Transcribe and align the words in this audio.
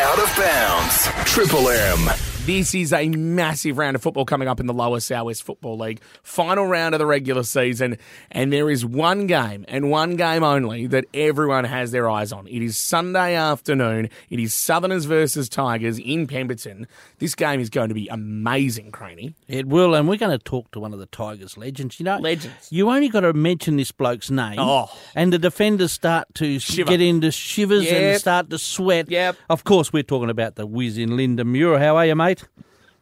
Out 0.00 0.18
of 0.20 0.36
bounds. 0.36 1.08
Triple 1.24 1.70
M. 1.70 2.27
This 2.48 2.74
is 2.74 2.94
a 2.94 3.10
massive 3.10 3.76
round 3.76 3.94
of 3.94 4.00
football 4.00 4.24
coming 4.24 4.48
up 4.48 4.58
in 4.58 4.64
the 4.64 4.72
lower 4.72 5.00
Southwest 5.00 5.42
Football 5.42 5.76
League. 5.76 6.00
Final 6.22 6.64
round 6.66 6.94
of 6.94 6.98
the 6.98 7.04
regular 7.04 7.42
season, 7.42 7.98
and 8.30 8.50
there 8.50 8.70
is 8.70 8.86
one 8.86 9.26
game 9.26 9.66
and 9.68 9.90
one 9.90 10.16
game 10.16 10.42
only 10.42 10.86
that 10.86 11.04
everyone 11.12 11.64
has 11.64 11.90
their 11.90 12.08
eyes 12.08 12.32
on. 12.32 12.46
It 12.46 12.62
is 12.62 12.78
Sunday 12.78 13.34
afternoon. 13.34 14.08
It 14.30 14.40
is 14.40 14.54
Southerners 14.54 15.04
versus 15.04 15.50
Tigers 15.50 15.98
in 15.98 16.26
Pemberton. 16.26 16.86
This 17.18 17.34
game 17.34 17.60
is 17.60 17.68
going 17.68 17.88
to 17.90 17.94
be 17.94 18.08
amazing, 18.08 18.92
Craney. 18.92 19.34
It 19.46 19.66
will, 19.66 19.94
and 19.94 20.08
we're 20.08 20.16
going 20.16 20.32
to 20.38 20.42
talk 20.42 20.70
to 20.70 20.80
one 20.80 20.94
of 20.94 21.00
the 21.00 21.06
Tigers 21.06 21.58
legends. 21.58 22.00
You 22.00 22.04
know, 22.04 22.16
Legends. 22.16 22.72
You 22.72 22.88
only 22.88 23.10
got 23.10 23.20
to 23.20 23.34
mention 23.34 23.76
this 23.76 23.92
bloke's 23.92 24.30
name, 24.30 24.56
Oh. 24.58 24.90
and 25.14 25.34
the 25.34 25.38
defenders 25.38 25.92
start 25.92 26.28
to 26.36 26.58
Shiver. 26.58 26.88
get 26.92 27.02
into 27.02 27.30
shivers 27.30 27.84
Yep. 27.84 27.94
and 28.02 28.18
start 28.18 28.48
to 28.48 28.58
sweat. 28.58 29.10
Yep. 29.10 29.36
Of 29.50 29.64
course, 29.64 29.92
we're 29.92 30.02
talking 30.02 30.30
about 30.30 30.54
the 30.54 30.66
whiz 30.66 30.96
in 30.96 31.14
Lyndon 31.14 31.52
Muir. 31.52 31.78
How 31.78 31.98
are 31.98 32.06
you, 32.06 32.14
mate? 32.14 32.37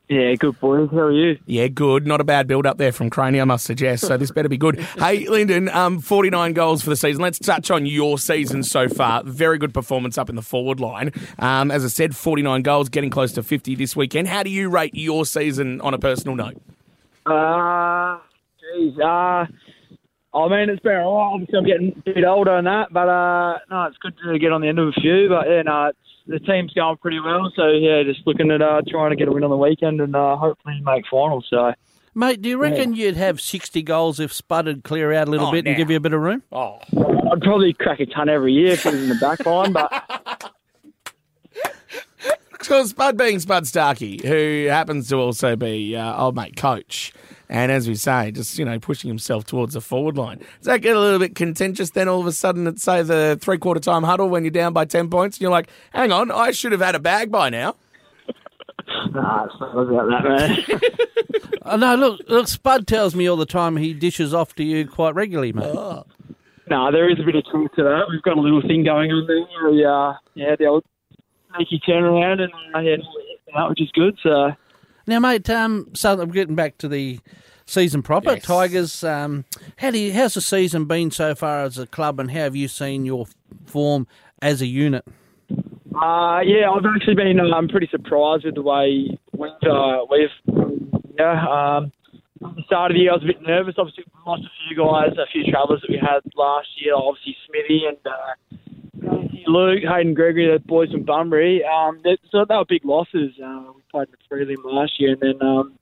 Yeah, 0.08 0.34
good 0.36 0.60
boys. 0.60 0.88
How 0.92 0.98
are 0.98 1.12
you? 1.12 1.36
Yeah, 1.46 1.66
good. 1.66 2.06
Not 2.06 2.20
a 2.20 2.24
bad 2.24 2.46
build 2.46 2.64
up 2.64 2.78
there 2.78 2.92
from 2.92 3.10
Craney, 3.10 3.40
I 3.40 3.44
must 3.44 3.64
suggest. 3.64 4.06
So 4.06 4.16
this 4.16 4.30
better 4.30 4.48
be 4.48 4.56
good. 4.56 4.78
Hey, 4.98 5.28
Lyndon, 5.28 5.68
um, 5.68 6.00
49 6.00 6.52
goals 6.52 6.82
for 6.82 6.90
the 6.90 6.96
season. 6.96 7.22
Let's 7.22 7.38
touch 7.38 7.70
on 7.70 7.86
your 7.86 8.18
season 8.18 8.62
so 8.62 8.88
far. 8.88 9.22
Very 9.24 9.58
good 9.58 9.74
performance 9.74 10.16
up 10.16 10.30
in 10.30 10.36
the 10.36 10.42
forward 10.42 10.80
line. 10.80 11.12
Um, 11.38 11.70
as 11.70 11.84
I 11.84 11.88
said, 11.88 12.16
49 12.16 12.62
goals, 12.62 12.88
getting 12.88 13.10
close 13.10 13.32
to 13.32 13.42
50 13.42 13.74
this 13.74 13.96
weekend. 13.96 14.28
How 14.28 14.42
do 14.42 14.50
you 14.50 14.68
rate 14.68 14.94
your 14.94 15.26
season 15.26 15.80
on 15.80 15.92
a 15.92 15.98
personal 15.98 16.36
note? 16.36 16.60
Uh, 17.26 18.18
geez, 18.60 18.98
uh, 18.98 19.46
I 20.36 20.48
mean, 20.48 20.70
it's 20.70 20.82
been 20.82 20.96
a 20.96 21.04
while. 21.10 21.32
Obviously, 21.34 21.58
I'm 21.58 21.64
getting 21.64 22.02
a 22.06 22.14
bit 22.14 22.24
older 22.24 22.56
and 22.56 22.66
that, 22.66 22.92
but 22.92 23.08
uh, 23.08 23.58
no, 23.70 23.84
it's 23.84 23.98
good 23.98 24.14
to 24.24 24.38
get 24.38 24.52
on 24.52 24.60
the 24.60 24.68
end 24.68 24.78
of 24.78 24.88
a 24.88 24.92
few. 25.00 25.28
But 25.28 25.48
yeah, 25.48 25.62
no, 25.62 25.86
it's, 25.86 25.98
the 26.26 26.38
team's 26.40 26.72
going 26.72 26.96
pretty 26.98 27.20
well. 27.20 27.52
So 27.56 27.68
yeah, 27.68 28.02
just 28.02 28.26
looking 28.26 28.50
at 28.50 28.62
uh, 28.62 28.82
trying 28.88 29.10
to 29.10 29.16
get 29.16 29.28
a 29.28 29.32
win 29.32 29.44
on 29.44 29.50
the 29.50 29.56
weekend 29.56 30.00
and 30.00 30.14
uh, 30.16 30.36
hopefully 30.36 30.80
make 30.84 31.04
finals. 31.10 31.46
So 31.50 31.72
Mate, 32.14 32.40
do 32.40 32.48
you 32.48 32.56
reckon 32.58 32.94
you'd 32.94 33.16
have 33.16 33.42
60 33.42 33.82
goals 33.82 34.18
if 34.20 34.32
Spud 34.32 34.64
would 34.66 34.84
clear 34.84 35.12
out 35.12 35.28
a 35.28 35.30
little 35.30 35.48
Oh, 35.48 35.52
bit 35.52 35.66
and 35.66 35.76
give 35.76 35.90
you 35.90 35.98
a 35.98 36.00
bit 36.00 36.14
of 36.14 36.20
room? 36.22 36.42
Oh, 36.50 36.78
I'd 37.30 37.42
probably 37.42 37.74
crack 37.74 38.00
a 38.00 38.06
ton 38.06 38.30
every 38.30 38.54
year 38.54 38.72
if 38.72 38.86
it 38.86 38.92
was 38.94 39.02
in 39.02 39.08
the 39.10 39.16
back 39.16 39.44
line. 39.44 39.72
But 39.72 39.92
Because 42.66 42.90
Spud 42.90 43.16
being 43.16 43.38
Spud 43.38 43.64
Starkey, 43.64 44.20
who 44.26 44.66
happens 44.68 45.08
to 45.10 45.16
also 45.18 45.54
be 45.54 45.94
uh, 45.94 46.20
old 46.20 46.34
mate 46.34 46.56
coach, 46.56 47.12
and 47.48 47.70
as 47.70 47.86
we 47.86 47.94
say, 47.94 48.32
just 48.32 48.58
you 48.58 48.64
know 48.64 48.80
pushing 48.80 49.06
himself 49.06 49.44
towards 49.44 49.74
the 49.74 49.80
forward 49.80 50.16
line. 50.16 50.38
Does 50.38 50.64
that 50.64 50.80
get 50.80 50.96
a 50.96 50.98
little 50.98 51.20
bit 51.20 51.36
contentious? 51.36 51.90
Then 51.90 52.08
all 52.08 52.20
of 52.20 52.26
a 52.26 52.32
sudden, 52.32 52.66
at 52.66 52.80
say 52.80 53.04
the 53.04 53.38
three 53.40 53.58
quarter 53.58 53.78
time 53.78 54.02
huddle 54.02 54.28
when 54.28 54.42
you're 54.42 54.50
down 54.50 54.72
by 54.72 54.84
ten 54.84 55.08
points, 55.08 55.36
and 55.36 55.42
you're 55.42 55.52
like, 55.52 55.68
"Hang 55.92 56.10
on, 56.10 56.32
I 56.32 56.50
should 56.50 56.72
have 56.72 56.80
had 56.80 56.96
a 56.96 56.98
bag 56.98 57.30
by 57.30 57.50
now." 57.50 57.76
nah, 59.14 59.44
it's 59.44 59.54
not 59.60 59.78
about 59.78 60.08
that, 60.08 60.24
man. 60.28 60.80
Oh, 61.62 61.76
no, 61.76 61.94
look, 61.94 62.20
look, 62.26 62.48
Spud 62.48 62.88
tells 62.88 63.14
me 63.14 63.28
all 63.28 63.36
the 63.36 63.46
time 63.46 63.76
he 63.76 63.94
dishes 63.94 64.34
off 64.34 64.56
to 64.56 64.64
you 64.64 64.88
quite 64.88 65.14
regularly, 65.14 65.52
mate. 65.52 65.72
no, 66.68 66.90
there 66.90 67.08
is 67.08 67.20
a 67.20 67.24
bit 67.24 67.36
of 67.36 67.44
truth 67.44 67.70
to 67.76 67.84
that. 67.84 68.06
We've 68.10 68.22
got 68.22 68.36
a 68.36 68.40
little 68.40 68.62
thing 68.62 68.82
going 68.82 69.12
on 69.12 69.24
there. 69.28 69.62
Where 69.62 69.70
we, 69.70 69.84
uh, 69.84 70.14
yeah, 70.34 70.56
the 70.56 70.66
old 70.66 70.84
sneaky 71.56 71.82
turnaround 71.86 72.40
and 72.40 72.52
uh, 72.74 72.80
yeah, 72.80 72.96
that 73.54 73.68
which 73.68 73.80
is 73.80 73.90
good. 73.92 74.18
So. 74.22 74.52
Now, 75.06 75.20
mate, 75.20 75.48
um, 75.50 75.90
so 75.94 76.20
I'm 76.20 76.30
getting 76.30 76.56
back 76.56 76.78
to 76.78 76.88
the 76.88 77.20
season 77.66 78.02
proper. 78.02 78.34
Yes. 78.34 78.44
Tigers, 78.44 79.04
um, 79.04 79.44
how 79.76 79.90
do 79.90 79.98
you, 79.98 80.12
how's 80.12 80.34
the 80.34 80.40
season 80.40 80.86
been 80.86 81.10
so 81.10 81.34
far 81.34 81.62
as 81.62 81.78
a 81.78 81.86
club, 81.86 82.18
and 82.20 82.30
how 82.30 82.40
have 82.40 82.56
you 82.56 82.68
seen 82.68 83.04
your 83.04 83.26
form 83.66 84.06
as 84.42 84.62
a 84.62 84.66
unit? 84.66 85.04
Uh, 85.94 86.40
yeah, 86.44 86.70
I've 86.70 86.84
actually 86.84 87.14
been 87.14 87.40
um, 87.40 87.68
pretty 87.68 87.88
surprised 87.90 88.44
with 88.44 88.54
the 88.54 88.62
way 88.62 89.18
we've, 89.32 89.50
uh, 89.62 90.04
we've 90.10 90.28
yeah, 91.18 91.46
um, 91.46 91.92
at 92.44 92.54
the 92.54 92.62
start 92.66 92.90
of 92.90 92.96
the 92.96 93.00
year 93.00 93.12
I 93.12 93.14
was 93.14 93.24
a 93.24 93.26
bit 93.26 93.40
nervous. 93.42 93.76
Obviously, 93.78 94.04
we 94.06 94.20
lost 94.26 94.42
a 94.44 94.52
few 94.68 94.76
guys, 94.76 95.16
a 95.16 95.26
few 95.32 95.50
travellers 95.50 95.80
that 95.80 95.90
we 95.90 95.96
had 95.96 96.20
last 96.36 96.68
year. 96.76 96.94
Obviously, 96.94 97.36
Smithy 97.46 97.82
and 97.88 97.96
uh, 98.04 98.34
Luke, 99.46 99.82
Hayden 99.82 100.14
Gregory, 100.14 100.52
the 100.52 100.58
boys 100.58 100.90
from 100.90 101.04
Bunbury. 101.04 101.62
Um, 101.64 102.00
that, 102.04 102.18
so 102.30 102.44
they 102.48 102.56
were 102.56 102.64
big 102.64 102.84
losses. 102.84 103.32
Uh, 103.42 103.72
we 103.74 103.82
played 103.90 104.08
in 104.30 104.48
them 104.48 104.62
last 104.64 104.92
year, 104.98 105.16
and 105.20 105.20
then 105.20 105.48
um, 105.48 105.78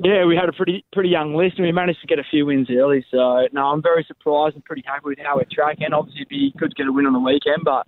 yeah, 0.00 0.24
we 0.24 0.36
had 0.36 0.48
a 0.48 0.52
pretty 0.52 0.84
pretty 0.92 1.08
young 1.08 1.34
list, 1.34 1.56
and 1.56 1.66
we 1.66 1.72
managed 1.72 2.00
to 2.00 2.06
get 2.06 2.18
a 2.18 2.24
few 2.30 2.46
wins 2.46 2.68
early. 2.70 3.04
So 3.10 3.46
no, 3.52 3.66
I'm 3.66 3.82
very 3.82 4.04
surprised 4.06 4.54
and 4.54 4.64
pretty 4.64 4.84
happy 4.86 5.02
with 5.04 5.18
how 5.18 5.36
we're 5.36 5.44
tracking. 5.50 5.92
Obviously, 5.92 6.20
it'd 6.20 6.28
be 6.28 6.54
good 6.56 6.70
to 6.70 6.74
get 6.74 6.86
a 6.86 6.92
win 6.92 7.06
on 7.06 7.12
the 7.12 7.18
weekend, 7.18 7.62
but 7.64 7.86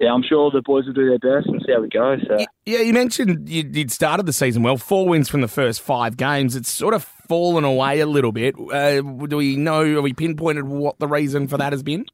yeah, 0.00 0.12
I'm 0.12 0.22
sure 0.22 0.50
the 0.50 0.62
boys 0.62 0.86
will 0.86 0.94
do 0.94 1.08
their 1.08 1.18
best 1.18 1.48
and 1.48 1.62
see 1.66 1.72
how 1.72 1.82
we 1.82 1.88
go. 1.88 2.16
So. 2.26 2.44
Yeah, 2.64 2.80
you 2.80 2.94
mentioned 2.94 3.48
you, 3.48 3.68
you'd 3.70 3.92
started 3.92 4.24
the 4.24 4.32
season 4.32 4.62
well, 4.62 4.78
four 4.78 5.06
wins 5.06 5.28
from 5.28 5.42
the 5.42 5.48
first 5.48 5.82
five 5.82 6.16
games. 6.16 6.56
It's 6.56 6.70
sort 6.70 6.94
of 6.94 7.04
fallen 7.04 7.64
away 7.64 8.00
a 8.00 8.06
little 8.06 8.32
bit. 8.32 8.54
Uh, 8.58 9.02
do 9.02 9.36
we 9.36 9.56
know? 9.56 9.82
Are 9.98 10.02
we 10.02 10.14
pinpointed 10.14 10.64
what 10.64 10.98
the 10.98 11.08
reason 11.08 11.46
for 11.46 11.58
that 11.58 11.72
has 11.72 11.82
been? 11.82 12.06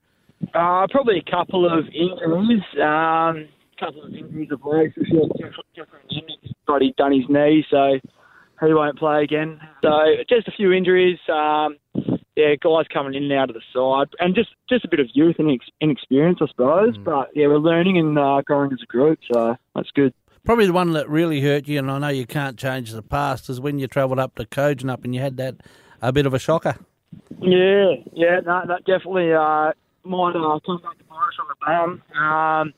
Uh, 0.54 0.86
probably 0.91 1.22
a 1.26 1.30
couple 1.30 1.66
of 1.66 1.86
injuries. 1.86 2.62
Um, 2.76 3.48
a 3.76 3.80
couple 3.80 4.04
of 4.04 4.14
injuries 4.14 4.48
of 4.52 4.60
legs. 4.64 4.94
We 4.97 5.04
feel 5.10 5.28
different. 5.28 6.04
He's 6.08 6.52
already 6.69 6.94
done 6.97 7.12
his 7.12 7.24
knee, 7.28 7.64
so 7.70 7.98
he 8.60 8.72
won't 8.72 8.98
play 8.98 9.22
again. 9.22 9.60
So 9.82 9.91
just 10.28 10.48
a 10.48 10.52
few 10.52 10.72
injuries. 10.72 11.19
Um, 11.28 11.76
yeah, 12.36 12.54
guys 12.62 12.84
coming 12.92 13.14
in 13.14 13.24
and 13.24 13.32
out 13.32 13.48
of 13.48 13.56
the 13.56 13.62
side, 13.72 14.08
and 14.20 14.34
just 14.34 14.50
just 14.69 14.84
a 14.84 14.88
bit 14.88 15.00
of 15.00 15.06
youth 15.14 15.36
and 15.38 15.48
inex- 15.48 15.72
inexperience, 15.80 16.38
I 16.42 16.47
suppose. 16.48 16.97
But 16.98 17.30
yeah, 17.34 17.47
we're 17.47 17.58
learning 17.58 17.98
and 17.98 18.18
uh, 18.18 18.42
growing 18.44 18.72
as 18.72 18.78
a 18.82 18.86
group, 18.86 19.18
so 19.32 19.56
that's 19.74 19.91
good. 19.94 20.12
Probably 20.44 20.66
the 20.66 20.72
one 20.72 20.92
that 20.92 21.08
really 21.08 21.41
hurt 21.41 21.66
you, 21.66 21.78
and 21.78 21.91
I 21.91 21.98
know 21.98 22.08
you 22.08 22.26
can't 22.26 22.58
change 22.58 22.92
the 22.92 23.03
past, 23.03 23.48
is 23.48 23.60
when 23.60 23.78
you 23.78 23.88
travelled 23.88 24.18
up 24.18 24.36
to 24.36 24.44
Kojonup 24.44 25.04
and 25.04 25.14
you 25.14 25.20
had 25.20 25.38
that 25.38 25.56
a 26.03 26.12
bit 26.12 26.26
of 26.26 26.34
a 26.34 26.38
shocker. 26.38 26.76
Yeah, 27.41 27.94
yeah, 28.12 28.41
no, 28.44 28.62
that 28.68 28.84
definitely 28.86 29.32
uh, 29.32 29.72
might 30.06 30.37
uh, 30.37 30.59
come 30.65 30.81
back 30.83 30.99
to 30.99 31.05
Morris 31.11 31.37
on 31.41 31.47
the 31.50 31.59
bum. 31.61 31.91
Um, 32.15 32.75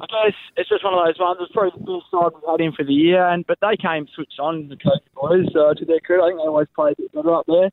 I 0.00 0.06
guess 0.06 0.36
it's 0.56 0.68
just 0.68 0.84
one 0.84 0.92
of 0.92 1.00
those 1.04 1.18
ones. 1.18 1.38
It's 1.40 1.52
probably 1.52 1.72
the 1.72 1.88
best 1.88 2.10
side 2.12 2.32
we've 2.34 2.44
had 2.44 2.60
in 2.60 2.72
for 2.72 2.84
the 2.84 2.92
year, 2.92 3.26
and 3.28 3.46
but 3.46 3.58
they 3.60 3.76
came 3.76 4.06
switched 4.14 4.38
on 4.38 4.68
the 4.68 4.76
coach 4.76 5.02
boys. 5.14 5.48
So 5.52 5.72
to 5.72 5.84
their 5.84 6.00
credit, 6.00 6.22
I 6.22 6.28
think 6.28 6.40
they 6.40 6.48
always 6.48 6.68
play 6.76 6.92
a 6.92 7.00
bit 7.00 7.12
better 7.12 7.34
up 7.34 7.46
there. 7.46 7.70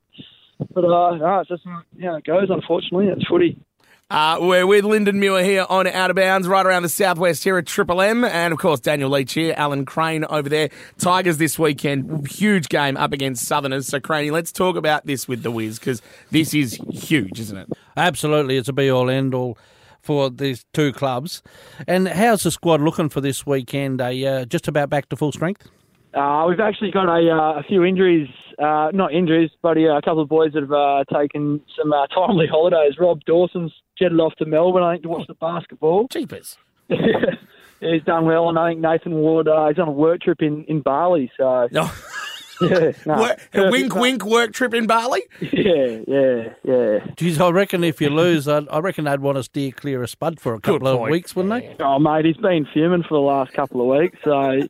But 0.74 0.86
uh, 0.86 1.18
no, 1.18 1.40
it's 1.42 1.50
just 1.50 1.64
how 1.68 2.16
it 2.16 2.24
goes. 2.24 2.48
Unfortunately, 2.50 3.08
it's 3.08 3.28
footy. 3.28 3.60
Uh, 4.10 4.38
we're 4.40 4.68
with 4.68 4.86
Lyndon 4.86 5.20
Muir 5.20 5.44
here 5.44 5.66
on 5.70 5.88
Out 5.88 6.12
of 6.12 6.16
Bounds, 6.16 6.48
right 6.48 6.66
around 6.66 6.84
the 6.84 6.90
southwest 6.90 7.44
here 7.44 7.58
at 7.58 7.66
Triple 7.66 8.00
M, 8.02 8.24
and 8.24 8.54
of 8.54 8.60
course 8.60 8.80
Daniel 8.80 9.10
Leach 9.10 9.34
here, 9.34 9.56
Alan 9.58 9.86
Crane 9.86 10.24
over 10.26 10.50
there. 10.50 10.70
Tigers 11.00 11.38
this 11.38 11.58
weekend, 11.58 12.28
huge 12.28 12.70
game 12.70 12.96
up 12.98 13.12
against 13.12 13.46
Southerners. 13.48 13.88
So 13.88 14.00
Craney, 14.00 14.30
let's 14.30 14.52
talk 14.52 14.76
about 14.76 15.08
this 15.08 15.28
with 15.28 15.42
the 15.42 15.50
Wiz 15.50 15.80
because 15.80 16.02
this 16.30 16.54
is 16.54 16.80
huge, 16.92 17.40
isn't 17.40 17.58
it? 17.58 17.70
Absolutely, 17.98 18.58
it's 18.58 18.70
a 18.70 18.74
be 18.74 18.90
all 18.90 19.10
end 19.10 19.34
all 19.34 19.58
for 20.00 20.30
these 20.30 20.66
two 20.74 20.94
clubs. 20.94 21.42
And 21.88 22.08
how's 22.08 22.44
the 22.44 22.52
squad 22.52 22.82
looking 22.82 23.10
for 23.10 23.22
this 23.22 23.48
weekend? 23.48 24.00
Are 24.00 24.12
you 24.12 24.28
uh, 24.28 24.46
just 24.46 24.68
about 24.68 24.90
back 24.90 25.10
to 25.10 25.16
full 25.16 25.32
strength? 25.32 25.68
Uh, 26.14 26.46
we've 26.48 26.60
actually 26.60 26.92
got 26.92 27.10
a, 27.10 27.32
uh, 27.32 27.60
a 27.60 27.64
few 27.64 27.84
injuries, 27.84 28.28
uh, 28.60 28.92
not 28.94 29.14
injuries, 29.14 29.50
but 29.64 29.80
yeah, 29.80 29.98
a 29.98 30.02
couple 30.02 30.22
of 30.22 30.30
boys 30.30 30.54
that 30.54 30.62
have 30.62 30.72
uh, 30.72 31.04
taken 31.12 31.60
some 31.76 31.92
uh, 31.92 32.06
timely 32.08 32.46
holidays. 32.52 32.94
Rob 33.00 33.22
Dawson's 33.26 33.74
jetted 34.04 34.20
off 34.20 34.36
to 34.36 34.46
Melbourne, 34.46 34.84
I 34.84 34.94
think, 34.94 35.04
to 35.04 35.10
watch 35.10 35.28
the 35.28 35.34
basketball. 35.36 36.08
Jeepers. 36.12 36.58
yeah, 36.90 36.98
he's 37.80 38.04
done 38.04 38.26
well, 38.26 38.50
and 38.50 38.60
I 38.60 38.70
think 38.72 38.82
Nathan 38.82 39.14
Ward 39.14 39.48
uh, 39.48 39.68
he's 39.70 39.80
on 39.80 39.88
a 39.88 39.92
work 39.92 40.22
trip 40.22 40.42
in, 40.42 40.64
in 40.66 40.82
Bali. 40.82 41.32
So 41.38 41.68
Oh, 42.62 42.68
yeah, 42.70 42.92
no, 43.06 43.18
work- 43.20 43.40
perfect. 43.52 43.72
wink, 43.72 43.96
wink, 43.96 44.26
work 44.26 44.54
trip 44.54 44.74
in 44.74 44.86
Bali. 44.86 45.22
Yeah, 45.42 46.02
yeah, 46.08 46.54
yeah. 46.64 47.00
Geez, 47.18 47.42
I 47.42 47.50
reckon 47.50 47.84
if 47.84 48.00
you 48.00 48.10
lose, 48.10 48.48
I, 48.48 48.60
I 48.70 48.80
reckon 48.80 49.06
they'd 49.06 49.20
want 49.20 49.38
to 49.38 49.44
steer 49.44 49.72
clear 49.72 50.04
of 50.04 50.10
Spud 50.10 50.40
for 50.40 50.54
a 50.54 50.60
couple 50.62 50.88
of 50.88 51.00
weeks, 51.10 51.36
wouldn't 51.36 51.54
they? 51.78 51.84
Oh 51.84 51.98
mate, 52.00 52.26
he's 52.26 52.38
been 52.38 52.68
fuming 52.74 53.02
for 53.04 53.16
the 53.16 53.22
last 53.26 53.54
couple 53.54 53.82
of 53.82 54.00
weeks. 54.00 54.18
So. 54.24 54.62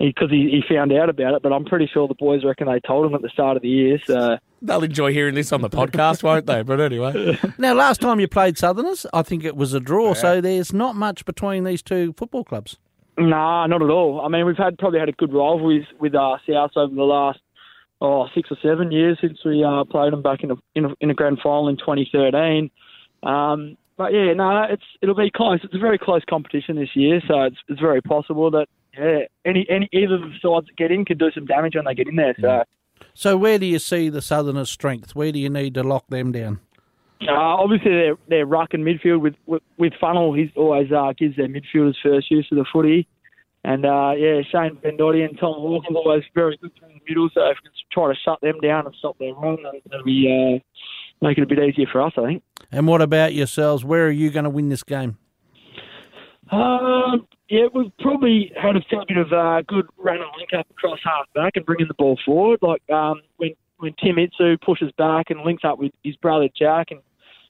Because 0.00 0.28
he, 0.28 0.50
he 0.50 0.74
found 0.74 0.92
out 0.92 1.08
about 1.08 1.34
it, 1.34 1.42
but 1.42 1.52
I'm 1.52 1.64
pretty 1.64 1.86
sure 1.86 2.08
the 2.08 2.14
boys 2.16 2.44
reckon 2.44 2.66
they 2.66 2.80
told 2.80 3.06
him 3.06 3.14
at 3.14 3.22
the 3.22 3.28
start 3.28 3.56
of 3.56 3.62
the 3.62 3.68
year. 3.68 4.00
So 4.04 4.38
They'll 4.64 4.82
enjoy 4.82 5.12
hearing 5.12 5.34
this 5.34 5.52
on 5.52 5.60
the 5.60 5.68
podcast, 5.68 6.22
won't 6.22 6.46
they? 6.46 6.62
But 6.62 6.80
anyway, 6.80 7.38
Now, 7.58 7.74
last 7.74 8.00
time 8.00 8.18
you 8.18 8.26
played 8.26 8.56
Southerners, 8.56 9.04
I 9.12 9.22
think 9.22 9.44
it 9.44 9.56
was 9.56 9.74
a 9.74 9.80
draw, 9.80 10.14
so 10.14 10.40
there's 10.40 10.72
not 10.72 10.96
much 10.96 11.26
between 11.26 11.64
these 11.64 11.82
two 11.82 12.14
football 12.16 12.44
clubs. 12.44 12.78
Nah, 13.18 13.66
not 13.66 13.82
at 13.82 13.90
all. 13.90 14.22
I 14.22 14.28
mean, 14.28 14.46
we've 14.46 14.56
had 14.56 14.78
probably 14.78 15.00
had 15.00 15.10
a 15.10 15.12
good 15.12 15.34
rivalry 15.34 15.80
with, 15.80 16.00
with 16.00 16.14
uh, 16.14 16.38
South 16.48 16.70
over 16.76 16.94
the 16.94 17.02
last 17.02 17.40
oh 18.00 18.26
six 18.34 18.50
or 18.50 18.56
seven 18.62 18.90
years 18.90 19.18
since 19.20 19.38
we 19.44 19.62
uh, 19.62 19.84
played 19.84 20.12
them 20.12 20.22
back 20.22 20.42
in 20.42 20.50
a, 20.50 20.54
in 20.74 20.86
a 20.86 20.88
in 21.00 21.10
a 21.10 21.14
grand 21.14 21.38
final 21.42 21.68
in 21.68 21.76
2013. 21.76 22.70
Um, 23.22 23.76
but 23.96 24.12
yeah, 24.12 24.32
no, 24.32 24.64
it's 24.68 24.82
it'll 25.02 25.14
be 25.14 25.30
close. 25.30 25.60
It's 25.62 25.74
a 25.74 25.78
very 25.78 25.98
close 25.98 26.22
competition 26.28 26.76
this 26.76 26.96
year, 26.96 27.20
so 27.28 27.42
it's 27.42 27.58
it's 27.68 27.80
very 27.80 28.00
possible 28.00 28.50
that 28.50 28.66
yeah, 28.98 29.20
any 29.44 29.66
any 29.68 29.88
either 29.92 30.14
of 30.14 30.22
the 30.22 30.34
sides 30.42 30.66
that 30.66 30.76
get 30.76 30.90
in 30.90 31.04
could 31.04 31.18
do 31.18 31.30
some 31.32 31.44
damage 31.44 31.76
when 31.76 31.84
they 31.84 31.94
get 31.94 32.08
in 32.08 32.16
there. 32.16 32.34
So. 32.40 32.64
So, 33.12 33.36
where 33.36 33.58
do 33.58 33.66
you 33.66 33.78
see 33.78 34.08
the 34.08 34.22
Southerners' 34.22 34.70
strength? 34.70 35.14
Where 35.14 35.32
do 35.32 35.38
you 35.38 35.50
need 35.50 35.74
to 35.74 35.82
lock 35.82 36.06
them 36.08 36.32
down? 36.32 36.60
Uh, 37.22 37.32
obviously, 37.32 37.92
their 37.92 38.16
their 38.28 38.46
ruck 38.46 38.74
and 38.74 38.84
midfield 38.84 39.20
with 39.20 39.34
with, 39.46 39.62
with 39.78 39.92
Funnel, 40.00 40.32
he 40.34 40.50
always 40.56 40.90
uh, 40.92 41.12
gives 41.16 41.36
their 41.36 41.48
midfielders 41.48 41.94
first 42.02 42.30
use 42.30 42.48
of 42.50 42.58
the 42.58 42.64
footy. 42.72 43.06
And 43.64 43.86
uh, 43.86 44.12
yeah, 44.16 44.42
Shane 44.52 44.76
Bendotti 44.84 45.24
and 45.24 45.38
Tom 45.38 45.54
Hawkins 45.54 45.96
always 45.96 46.22
very 46.34 46.58
good 46.58 46.70
through 46.78 46.88
the 46.88 47.00
middle. 47.08 47.30
So 47.32 47.40
if 47.46 47.56
we 47.62 47.70
can 47.70 47.72
try 47.90 48.12
to 48.12 48.18
shut 48.22 48.40
them 48.42 48.60
down 48.60 48.86
and 48.86 48.94
stop 48.98 49.18
their 49.18 49.32
run, 49.32 49.56
that'll 49.62 50.04
be 50.04 50.28
uh, 50.28 50.58
make 51.26 51.38
it 51.38 51.42
a 51.42 51.46
bit 51.46 51.58
easier 51.58 51.86
for 51.90 52.02
us, 52.02 52.12
I 52.18 52.26
think. 52.26 52.42
And 52.70 52.86
what 52.86 53.00
about 53.00 53.32
yourselves? 53.32 53.84
Where 53.84 54.06
are 54.06 54.10
you 54.10 54.30
going 54.30 54.44
to 54.44 54.50
win 54.50 54.68
this 54.68 54.82
game? 54.82 55.16
Um, 56.50 57.26
yeah, 57.48 57.66
we've 57.74 57.96
probably 57.98 58.52
had 58.60 58.76
a 58.76 58.80
fair 58.90 59.04
bit 59.06 59.16
of 59.16 59.32
uh, 59.32 59.62
good 59.66 59.86
run 59.98 60.16
and 60.16 60.30
link 60.36 60.50
up 60.56 60.66
across 60.70 60.98
half 61.04 61.26
back 61.34 61.52
and 61.56 61.64
bringing 61.64 61.88
the 61.88 61.94
ball 61.94 62.18
forward. 62.24 62.60
Like 62.62 62.82
um, 62.90 63.22
when 63.36 63.50
when 63.78 63.94
Tim 64.02 64.16
Itsu 64.16 64.60
pushes 64.60 64.92
back 64.96 65.30
and 65.30 65.40
links 65.40 65.64
up 65.64 65.78
with 65.78 65.92
his 66.02 66.16
brother 66.16 66.48
Jack 66.56 66.88
and 66.90 67.00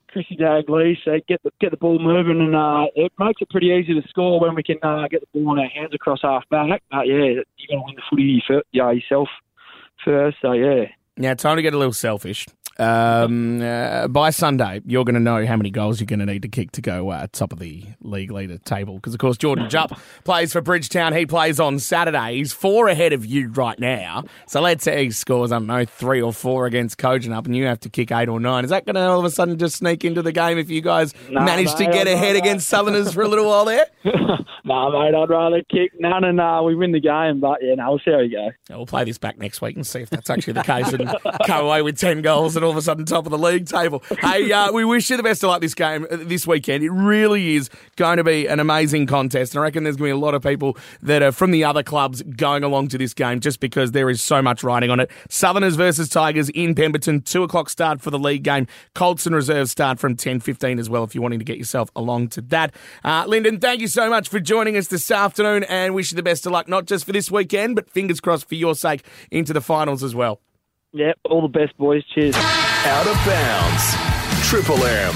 Chrissy 0.08 0.36
Dagley, 0.36 0.96
so 1.04 1.18
get 1.28 1.42
the 1.42 1.50
get 1.60 1.70
the 1.70 1.76
ball 1.76 1.98
moving, 1.98 2.40
and 2.40 2.54
uh, 2.54 2.86
it 2.94 3.12
makes 3.18 3.40
it 3.40 3.50
pretty 3.50 3.68
easy 3.68 4.00
to 4.00 4.08
score 4.08 4.40
when 4.40 4.54
we 4.54 4.62
can 4.62 4.78
uh, 4.82 5.06
get 5.10 5.20
the 5.20 5.38
ball 5.38 5.54
in 5.54 5.60
our 5.60 5.68
hands 5.68 5.94
across 5.94 6.20
half 6.22 6.48
back. 6.48 6.82
But 6.90 7.06
yeah, 7.06 7.14
you 7.16 7.68
got 7.68 7.74
to 7.74 7.82
win 7.84 7.96
the 7.96 8.02
footy 8.10 8.42
yeah, 8.72 8.90
yourself 8.90 9.28
first. 10.04 10.36
So 10.40 10.52
yeah. 10.52 10.84
Now, 11.16 11.34
time 11.34 11.56
to 11.56 11.62
get 11.62 11.74
a 11.74 11.78
little 11.78 11.92
selfish. 11.92 12.46
Um, 12.78 13.62
uh, 13.62 14.08
by 14.08 14.30
Sunday, 14.30 14.80
you're 14.84 15.04
going 15.04 15.14
to 15.14 15.20
know 15.20 15.46
how 15.46 15.56
many 15.56 15.70
goals 15.70 16.00
you're 16.00 16.06
going 16.06 16.18
to 16.20 16.26
need 16.26 16.42
to 16.42 16.48
kick 16.48 16.72
to 16.72 16.80
go 16.82 17.10
uh, 17.10 17.26
top 17.32 17.52
of 17.52 17.58
the 17.58 17.84
league 18.00 18.30
leader 18.30 18.58
table. 18.58 18.94
Because, 18.96 19.14
of 19.14 19.20
course, 19.20 19.36
Jordan 19.36 19.68
Jupp 19.70 19.98
plays 20.24 20.52
for 20.52 20.60
Bridgetown. 20.60 21.12
He 21.12 21.26
plays 21.26 21.60
on 21.60 21.78
Saturday. 21.78 22.36
He's 22.36 22.52
four 22.52 22.88
ahead 22.88 23.12
of 23.12 23.24
you 23.24 23.48
right 23.50 23.78
now. 23.78 24.24
So 24.46 24.60
let's 24.60 24.84
say 24.84 25.04
he 25.04 25.10
scores, 25.10 25.52
I 25.52 25.56
don't 25.58 25.66
know, 25.66 25.84
three 25.84 26.20
or 26.20 26.32
four 26.32 26.66
against 26.66 26.98
Kojonup, 26.98 27.46
and 27.46 27.56
you 27.56 27.66
have 27.66 27.80
to 27.80 27.88
kick 27.88 28.10
eight 28.10 28.28
or 28.28 28.40
nine. 28.40 28.64
Is 28.64 28.70
that 28.70 28.84
going 28.86 28.96
to 28.96 29.02
all 29.02 29.18
of 29.20 29.24
a 29.24 29.30
sudden 29.30 29.56
just 29.58 29.76
sneak 29.76 30.04
into 30.04 30.22
the 30.22 30.32
game 30.32 30.58
if 30.58 30.70
you 30.70 30.80
guys 30.80 31.14
No, 31.30 31.40
manage 31.42 31.74
to 31.74 31.84
get 31.84 32.08
I'm 32.08 32.14
ahead 32.14 32.36
against 32.36 32.68
Southerners 32.68 33.12
for 33.12 33.22
a 33.22 33.28
little 33.28 33.46
while 33.46 33.64
there? 33.64 33.86
nah, 34.64 34.90
mate, 34.90 35.14
I'd 35.14 35.30
rather 35.30 35.62
kick 35.70 35.92
none 35.98 36.24
and 36.24 36.40
uh, 36.40 36.60
we 36.64 36.74
win 36.74 36.92
the 36.92 37.00
game. 37.00 37.40
But 37.40 37.58
yeah, 37.62 37.74
no, 37.76 37.90
we'll 37.90 37.98
see 38.00 38.10
how 38.10 38.18
we 38.18 38.28
go. 38.28 38.50
Yeah, 38.68 38.76
We'll 38.76 38.86
play 38.86 39.04
this 39.04 39.18
back 39.18 39.38
next 39.38 39.60
week 39.60 39.76
and 39.76 39.86
see 39.86 40.00
if 40.00 40.10
that's 40.10 40.28
actually 40.30 40.54
the 40.54 40.62
case 40.64 40.92
and 40.92 41.08
come 41.46 41.64
away 41.64 41.82
with 41.82 41.98
10 41.98 42.22
goals 42.22 42.56
and 42.56 42.63
all 42.64 42.70
of 42.70 42.76
a 42.76 42.82
sudden 42.82 43.04
top 43.04 43.26
of 43.26 43.30
the 43.30 43.38
league 43.38 43.66
table. 43.66 44.02
Hey, 44.20 44.50
uh, 44.50 44.72
we 44.72 44.84
wish 44.84 45.10
you 45.10 45.16
the 45.16 45.22
best 45.22 45.42
of 45.44 45.48
luck 45.48 45.60
this 45.60 45.74
game, 45.74 46.06
uh, 46.10 46.16
this 46.20 46.46
weekend. 46.46 46.82
It 46.82 46.90
really 46.90 47.56
is 47.56 47.70
going 47.96 48.16
to 48.16 48.24
be 48.24 48.46
an 48.46 48.60
amazing 48.60 49.06
contest. 49.06 49.54
And 49.54 49.60
I 49.60 49.64
reckon 49.64 49.84
there's 49.84 49.96
going 49.96 50.10
to 50.10 50.14
be 50.14 50.18
a 50.18 50.24
lot 50.24 50.34
of 50.34 50.42
people 50.42 50.76
that 51.02 51.22
are 51.22 51.32
from 51.32 51.50
the 51.50 51.64
other 51.64 51.82
clubs 51.82 52.22
going 52.22 52.64
along 52.64 52.88
to 52.88 52.98
this 52.98 53.14
game 53.14 53.40
just 53.40 53.60
because 53.60 53.92
there 53.92 54.10
is 54.10 54.22
so 54.22 54.42
much 54.42 54.62
riding 54.64 54.90
on 54.90 55.00
it. 55.00 55.10
Southerners 55.28 55.76
versus 55.76 56.08
Tigers 56.08 56.48
in 56.50 56.74
Pemberton, 56.74 57.20
2 57.20 57.42
o'clock 57.42 57.68
start 57.68 58.00
for 58.00 58.10
the 58.10 58.18
league 58.18 58.42
game. 58.42 58.66
Colts 58.94 59.26
and 59.26 59.34
reserves 59.34 59.70
start 59.70 59.98
from 59.98 60.16
10.15 60.16 60.78
as 60.78 60.88
well 60.88 61.04
if 61.04 61.14
you're 61.14 61.22
wanting 61.22 61.38
to 61.38 61.44
get 61.44 61.58
yourself 61.58 61.90
along 61.94 62.28
to 62.28 62.40
that. 62.40 62.74
Uh, 63.04 63.24
Lyndon, 63.26 63.60
thank 63.60 63.80
you 63.80 63.88
so 63.88 64.08
much 64.08 64.28
for 64.28 64.40
joining 64.40 64.76
us 64.76 64.88
this 64.88 65.10
afternoon 65.10 65.64
and 65.64 65.94
wish 65.94 66.12
you 66.12 66.16
the 66.16 66.22
best 66.22 66.46
of 66.46 66.52
luck, 66.52 66.68
not 66.68 66.86
just 66.86 67.04
for 67.04 67.12
this 67.12 67.30
weekend, 67.30 67.74
but 67.74 67.90
fingers 67.90 68.20
crossed 68.20 68.48
for 68.48 68.54
your 68.54 68.74
sake 68.74 69.04
into 69.30 69.52
the 69.52 69.60
finals 69.60 70.02
as 70.02 70.14
well. 70.14 70.40
Yep, 70.94 71.18
all 71.28 71.42
the 71.42 71.48
best, 71.48 71.76
boys. 71.76 72.04
Cheers. 72.14 72.36
Out 72.36 73.06
of 73.06 73.16
bounds. 73.26 74.48
Triple 74.48 74.84
M. 74.84 75.14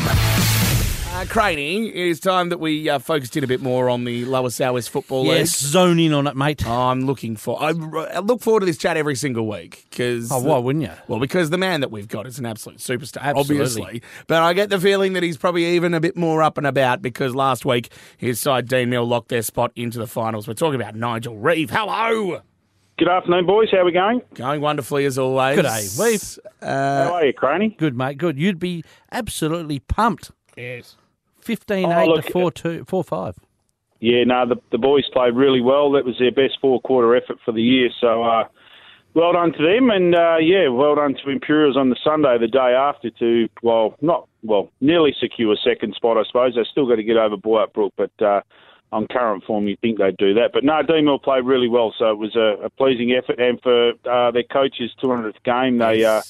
Uh, 1.11 1.25
Craney, 1.29 1.89
it's 1.89 2.21
time 2.21 2.49
that 2.49 2.59
we 2.59 2.89
uh, 2.89 2.99
focused 2.99 3.37
in 3.37 3.43
a 3.43 3.47
bit 3.47 3.61
more 3.63 3.89
on 3.89 4.05
the 4.05 4.25
lower 4.25 4.51
Southwest 4.51 4.91
Football 4.91 5.25
Yes, 5.27 5.39
League. 5.39 5.71
zone 5.71 5.99
in 5.99 6.13
on 6.13 6.27
it, 6.27 6.37
mate. 6.37 6.67
I'm 6.67 7.07
looking 7.07 7.35
for. 7.37 7.61
I, 7.63 7.69
I 7.71 8.19
look 8.21 8.41
forward 8.41 8.61
to 8.61 8.67
this 8.67 8.77
chat 8.79 8.97
every 8.97 9.15
single 9.17 9.47
week 9.49 9.87
because. 9.91 10.31
Oh, 10.31 10.41
why 10.41 10.59
wouldn't 10.59 10.85
you? 10.85 10.93
Well, 11.09 11.19
because 11.21 11.51
the 11.51 11.59
man 11.59 11.81
that 11.81 11.91
we've 11.91 12.09
got 12.09 12.27
is 12.27 12.39
an 12.39 12.47
absolute 12.47 12.79
superstar, 12.79 13.23
Absolutely. 13.23 13.61
obviously. 13.65 14.03
But 14.27 14.43
I 14.43 14.53
get 14.53 14.71
the 14.71 14.79
feeling 14.81 15.13
that 15.15 15.23
he's 15.23 15.37
probably 15.37 15.65
even 15.65 15.95
a 15.95 16.01
bit 16.01 16.17
more 16.17 16.43
up 16.43 16.59
and 16.59 16.67
about 16.67 17.03
because 17.03 17.35
last 17.35 17.65
week 17.65 17.91
his 18.17 18.39
side 18.41 18.69
Dean 18.69 18.91
Mill 18.91 19.05
locked 19.05 19.29
their 19.29 19.43
spot 19.43 19.73
into 19.77 19.99
the 19.99 20.07
finals. 20.07 20.47
We're 20.49 20.55
talking 20.55 20.81
about 20.81 20.95
Nigel 20.95 21.37
Reeve. 21.37 21.71
Hello. 21.71 22.43
Good 22.99 23.09
afternoon, 23.09 23.47
boys. 23.47 23.69
How 23.71 23.79
are 23.79 23.85
we 23.85 23.93
going? 23.93 24.23
Going 24.35 24.61
wonderfully 24.61 25.05
as 25.05 25.19
always. 25.19 25.55
Good 25.55 25.63
day, 25.67 25.87
Reeve. 26.03 26.39
How 26.61 27.15
are 27.15 27.27
you, 27.27 27.33
Craney? 27.33 27.77
Good, 27.79 27.97
mate. 27.97 28.19
Good. 28.19 28.37
You'd 28.39 28.59
be 28.59 28.83
absolutely 29.13 29.79
pumped. 29.79 30.33
Yes. 30.57 30.97
15 31.41 31.87
Oh, 31.87 31.99
8 32.01 32.09
look, 32.09 32.25
to 32.25 32.33
4 32.33 32.51
2, 32.51 32.85
4 32.87 33.05
5. 33.05 33.39
Yeah, 34.01 34.25
no, 34.25 34.47
the, 34.49 34.57
the 34.73 34.79
boys 34.79 35.05
played 35.13 35.35
really 35.35 35.61
well. 35.61 35.93
That 35.93 36.05
was 36.05 36.17
their 36.19 36.33
best 36.33 36.59
four 36.61 36.81
quarter 36.81 37.15
effort 37.17 37.39
for 37.45 37.53
the 37.53 37.63
year. 37.63 37.89
So, 38.01 38.23
uh, 38.25 38.45
well 39.15 39.33
done 39.33 39.53
to 39.53 39.59
them, 39.59 39.91
and 39.91 40.15
uh, 40.15 40.37
yeah, 40.41 40.69
well 40.69 40.95
done 40.97 41.15
to 41.25 41.31
Imperials 41.31 41.77
on 41.77 41.91
the 41.91 41.97
Sunday, 42.05 42.37
the 42.39 42.47
day 42.47 42.75
after, 42.79 43.11
to 43.11 43.49
well, 43.63 43.95
not 44.01 44.29
well, 44.43 44.71
nearly 44.81 45.15
secure 45.21 45.57
second 45.65 45.95
spot, 45.95 46.17
I 46.17 46.23
suppose. 46.27 46.55
They've 46.55 46.65
still 46.71 46.87
got 46.89 46.97
to 46.97 47.03
get 47.03 47.17
over 47.17 47.37
Boyup 47.37 47.73
Brook, 47.73 47.93
but 47.97 48.11
uh, 48.25 48.41
on 48.93 49.07
current 49.09 49.45
form, 49.45 49.69
you'd 49.69 49.81
think 49.81 49.99
they'd 49.99 50.17
do 50.17 50.35
that. 50.35 50.51
But 50.53 50.65
no, 50.65 50.83
Deanmill 50.83 51.23
played 51.23 51.45
really 51.45 51.69
well, 51.69 51.95
so 51.99 52.11
it 52.11 52.19
was 52.19 52.35
a, 52.37 52.65
a 52.65 52.71
pleasing 52.71 53.13
effort. 53.13 53.39
And 53.39 53.61
for 53.63 53.91
uh, 54.11 54.31
their 54.31 54.45
coach's 54.45 54.93
200th 55.03 55.43
game, 55.45 55.79
they. 55.79 56.05
Uh, 56.05 56.23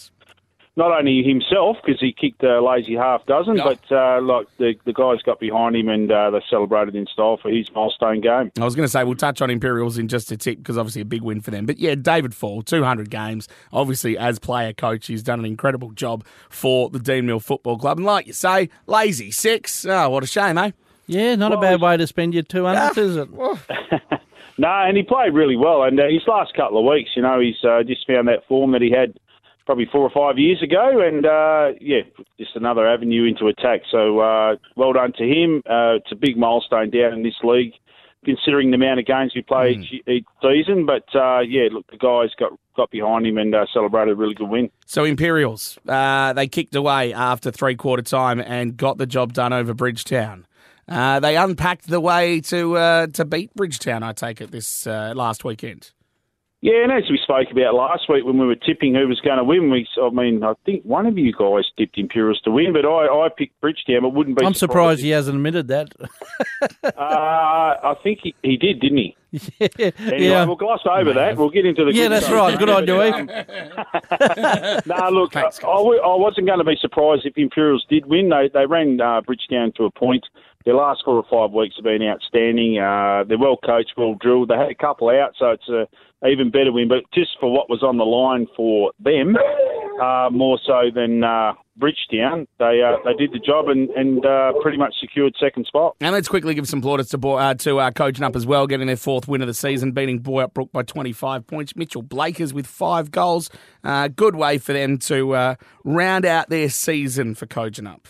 not 0.76 0.96
only 0.96 1.24
himself 1.24 1.76
because 1.84 2.00
he 2.00 2.12
kicked 2.12 2.40
a 2.44 2.60
lazy 2.62 2.94
half 2.94 3.26
dozen, 3.26 3.56
Yeah. 3.56 3.64
but 3.64 3.80
uh, 3.92 4.20
like 4.22 4.46
the 4.58 4.76
the 4.84 4.92
guys 4.92 5.20
got 5.24 5.40
behind 5.40 5.74
him 5.74 5.88
and 5.88 6.08
uh, 6.08 6.30
they 6.30 6.40
celebrated 6.48 6.94
in 6.94 7.04
style 7.12 7.36
for 7.36 7.50
his 7.50 7.68
milestone 7.74 8.20
game. 8.20 8.52
I 8.60 8.64
was 8.64 8.76
going 8.76 8.84
to 8.86 8.88
say 8.88 9.02
we'll 9.02 9.16
touch 9.16 9.42
on 9.42 9.50
Imperials 9.50 9.98
in 9.98 10.06
just 10.06 10.30
a 10.30 10.36
tick 10.36 10.58
because 10.58 10.78
obviously 10.78 11.02
a 11.02 11.04
big 11.04 11.22
win 11.22 11.40
for 11.40 11.50
them. 11.50 11.66
But 11.66 11.78
yeah, 11.80 11.96
David 11.96 12.32
Fall, 12.32 12.62
200 12.62 13.10
games. 13.10 13.48
Obviously, 13.72 14.16
as 14.16 14.38
player 14.38 14.72
coach, 14.72 15.08
he's 15.08 15.24
done 15.24 15.40
an 15.40 15.46
incredible 15.46 15.90
job 15.90 16.24
for 16.48 16.88
the 16.90 17.00
Dean 17.00 17.26
Mill 17.26 17.40
Football 17.40 17.76
Club. 17.78 17.98
And 17.98 18.06
like 18.06 18.28
you 18.28 18.32
say, 18.32 18.68
lazy 18.86 19.32
six. 19.32 19.84
Oh, 19.84 20.10
what 20.10 20.22
a 20.22 20.28
shame, 20.28 20.58
eh? 20.58 20.70
Yeah, 21.08 21.34
not 21.34 21.52
a 21.52 21.56
bad 21.56 21.80
way 21.80 21.96
to 21.96 22.06
spend 22.06 22.34
your 22.34 22.44
200, 22.44 22.96
is 22.98 23.16
it? 23.16 23.28
No, 24.60 24.68
and 24.68 24.96
he 24.96 25.04
played 25.04 25.34
really 25.34 25.56
well. 25.56 25.84
And 25.84 25.98
uh, 26.00 26.08
his 26.08 26.26
last 26.26 26.52
couple 26.54 26.78
of 26.78 26.84
weeks, 26.92 27.10
you 27.14 27.22
know, 27.22 27.38
he's 27.38 27.62
uh, 27.62 27.84
just 27.84 28.04
found 28.08 28.26
that 28.26 28.44
form 28.48 28.72
that 28.72 28.82
he 28.82 28.90
had 28.90 29.16
probably 29.66 29.86
four 29.92 30.00
or 30.00 30.10
five 30.10 30.36
years 30.36 30.60
ago, 30.62 31.00
and 31.00 31.24
uh, 31.24 31.78
yeah, 31.80 32.00
just 32.40 32.56
another 32.56 32.88
avenue 32.88 33.24
into 33.24 33.46
attack. 33.46 33.82
So 33.90 34.18
uh, 34.18 34.56
well 34.76 34.92
done 34.94 35.12
to 35.18 35.22
him. 35.24 35.62
Uh, 35.64 36.02
it's 36.02 36.10
a 36.10 36.16
big 36.16 36.36
milestone 36.36 36.90
down 36.90 37.12
in 37.12 37.22
this 37.22 37.36
league, 37.44 37.72
considering 38.24 38.70
the 38.72 38.76
amount 38.76 38.98
of 38.98 39.06
games 39.06 39.32
we 39.36 39.42
play 39.42 39.72
each, 39.72 40.02
each 40.08 40.24
season. 40.42 40.86
But 40.86 41.04
uh, 41.14 41.40
yeah, 41.40 41.68
look, 41.70 41.86
the 41.92 41.96
guys 41.98 42.30
got 42.36 42.58
got 42.76 42.90
behind 42.90 43.26
him 43.26 43.38
and 43.38 43.54
uh, 43.54 43.66
celebrated 43.72 44.12
a 44.12 44.16
really 44.16 44.34
good 44.34 44.48
win. 44.48 44.70
So 44.86 45.04
Imperials, 45.04 45.78
uh, 45.86 46.32
they 46.32 46.48
kicked 46.48 46.74
away 46.74 47.12
after 47.12 47.52
three 47.52 47.76
quarter 47.76 48.02
time 48.02 48.40
and 48.40 48.76
got 48.76 48.98
the 48.98 49.06
job 49.06 49.34
done 49.34 49.52
over 49.52 49.72
Bridgetown. 49.72 50.46
Uh, 50.88 51.20
they 51.20 51.36
unpacked 51.36 51.86
the 51.88 52.00
way 52.00 52.40
to 52.40 52.76
uh, 52.76 53.06
to 53.08 53.24
beat 53.24 53.54
Bridgetown. 53.54 54.02
I 54.02 54.12
take 54.12 54.40
it 54.40 54.50
this 54.50 54.86
uh, 54.86 55.12
last 55.14 55.44
weekend. 55.44 55.92
Yeah, 56.60 56.82
and 56.82 56.90
as 56.90 57.04
we 57.08 57.20
spoke 57.22 57.46
about 57.52 57.74
last 57.74 58.08
week 58.08 58.24
when 58.24 58.36
we 58.36 58.44
were 58.44 58.56
tipping 58.56 58.92
who 58.96 59.06
was 59.06 59.20
going 59.20 59.38
to 59.38 59.44
win, 59.44 59.70
we 59.70 59.86
I 60.02 60.10
mean 60.10 60.42
I 60.42 60.54
think 60.66 60.82
one 60.82 61.06
of 61.06 61.16
you 61.16 61.32
guys 61.32 61.64
tipped 61.78 61.96
Imperials 61.98 62.40
to 62.40 62.50
win, 62.50 62.72
but 62.72 62.84
I, 62.84 63.06
I 63.06 63.28
picked 63.28 63.60
Bridgetown. 63.60 64.04
It 64.04 64.12
wouldn't 64.12 64.36
be. 64.38 64.44
I'm 64.44 64.54
surprised 64.54 65.00
he 65.00 65.10
hasn't 65.10 65.36
admitted 65.36 65.68
that. 65.68 65.92
Uh, 66.82 66.90
I 66.96 67.94
think 68.02 68.18
he, 68.22 68.34
he 68.42 68.56
did, 68.56 68.80
didn't 68.80 68.98
he? 68.98 69.16
Anyway, 69.78 70.24
yeah. 70.24 70.44
we'll 70.44 70.56
gloss 70.56 70.80
over 70.90 71.12
that. 71.12 71.36
We'll 71.36 71.50
get 71.50 71.66
into 71.66 71.84
the. 71.84 71.92
Yeah, 71.94 72.08
that's 72.08 72.26
stuff. 72.26 72.34
right. 72.36 72.58
Good 72.58 72.68
on 72.70 72.86
you, 72.86 73.00
Um, 73.00 73.30
Eve. 73.30 74.86
No, 74.86 75.08
look, 75.10 75.32
Thanks, 75.32 75.60
I, 75.62 75.68
I 75.68 75.76
w- 75.76 76.00
I 76.00 76.16
wasn't 76.16 76.46
going 76.46 76.58
to 76.58 76.64
be 76.64 76.76
surprised 76.80 77.26
if 77.26 77.36
Imperials 77.36 77.84
did 77.88 78.06
win. 78.06 78.30
They 78.30 78.50
they 78.52 78.66
ran 78.66 79.00
uh, 79.00 79.20
Bridgetown 79.20 79.72
to 79.76 79.84
a 79.84 79.90
point. 79.90 80.26
Their 80.64 80.74
last 80.74 81.02
four 81.04 81.14
or 81.16 81.24
five 81.30 81.54
weeks 81.54 81.76
have 81.76 81.84
been 81.84 82.02
outstanding. 82.02 82.78
Uh, 82.78 83.24
they're 83.26 83.38
well 83.38 83.56
coached, 83.64 83.92
well 83.96 84.14
drilled. 84.20 84.48
They 84.48 84.56
had 84.56 84.70
a 84.70 84.74
couple 84.74 85.08
out, 85.08 85.32
so 85.38 85.50
it's 85.50 85.68
a 85.68 85.86
even 86.28 86.50
better 86.50 86.72
win. 86.72 86.88
But 86.88 87.04
just 87.14 87.30
for 87.40 87.50
what 87.52 87.70
was 87.70 87.82
on 87.82 87.96
the 87.96 88.04
line 88.04 88.46
for 88.56 88.90
them, 88.98 89.36
uh, 90.02 90.28
more 90.32 90.58
so 90.66 90.90
than 90.92 91.22
uh, 91.22 91.52
Bridgetown, 91.76 92.48
they 92.58 92.82
uh, 92.82 92.96
they 93.04 93.14
did 93.14 93.32
the 93.32 93.38
job 93.38 93.68
and 93.68 93.88
and 93.90 94.26
uh, 94.26 94.52
pretty 94.60 94.76
much 94.76 94.94
secured 95.00 95.32
second 95.40 95.66
spot. 95.66 95.94
And 96.00 96.12
let's 96.12 96.28
quickly 96.28 96.54
give 96.54 96.68
some 96.68 96.82
plaudits 96.82 97.10
to 97.10 97.18
Boy, 97.18 97.38
uh, 97.38 97.54
to 97.54 97.78
uh, 97.78 97.90
Kojonup 97.92 98.34
as 98.34 98.44
well, 98.44 98.66
getting 98.66 98.88
their 98.88 98.96
fourth 98.96 99.28
win 99.28 99.40
of 99.40 99.46
the 99.46 99.54
season, 99.54 99.92
beating 99.92 100.20
Boyup 100.20 100.54
Brook 100.54 100.70
by 100.72 100.82
25 100.82 101.46
points. 101.46 101.76
Mitchell 101.76 102.02
Blakers 102.02 102.52
with 102.52 102.66
five 102.66 103.12
goals. 103.12 103.48
Uh, 103.84 104.08
good 104.08 104.34
way 104.34 104.58
for 104.58 104.72
them 104.72 104.98
to 104.98 105.34
uh, 105.34 105.54
round 105.84 106.24
out 106.26 106.50
their 106.50 106.68
season 106.68 107.36
for 107.36 107.46
Kojonup. 107.46 108.00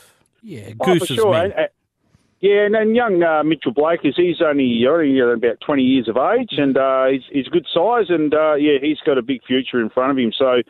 Yeah, 0.42 0.70
Oh, 0.80 0.84
for 0.86 0.98
Goose's 1.00 1.16
sure. 1.16 1.32
men. 1.32 1.44
And- 1.44 1.52
and- 1.54 1.68
yeah, 2.40 2.66
and, 2.66 2.75
and 2.76 2.95
young 2.95 3.23
uh, 3.23 3.42
Mitchell 3.42 3.73
Blake 3.73 4.00
is 4.04 4.14
he's 4.16 4.40
only 4.45 4.85
only 4.88 5.18
about 5.21 5.61
twenty 5.64 5.83
years 5.83 6.09
of 6.09 6.16
age, 6.16 6.50
and 6.57 6.76
uh, 6.76 7.07
he's 7.11 7.23
he's 7.33 7.49
good 7.49 7.66
size, 7.73 8.07
and 8.09 8.33
uh, 8.35 8.54
yeah, 8.54 8.78
he's 8.80 8.99
got 9.04 9.18
a 9.18 9.23
big 9.23 9.40
future 9.47 9.80
in 9.80 9.90
front 9.90 10.12
of 10.12 10.18
him. 10.18 10.33
So, 10.38 10.62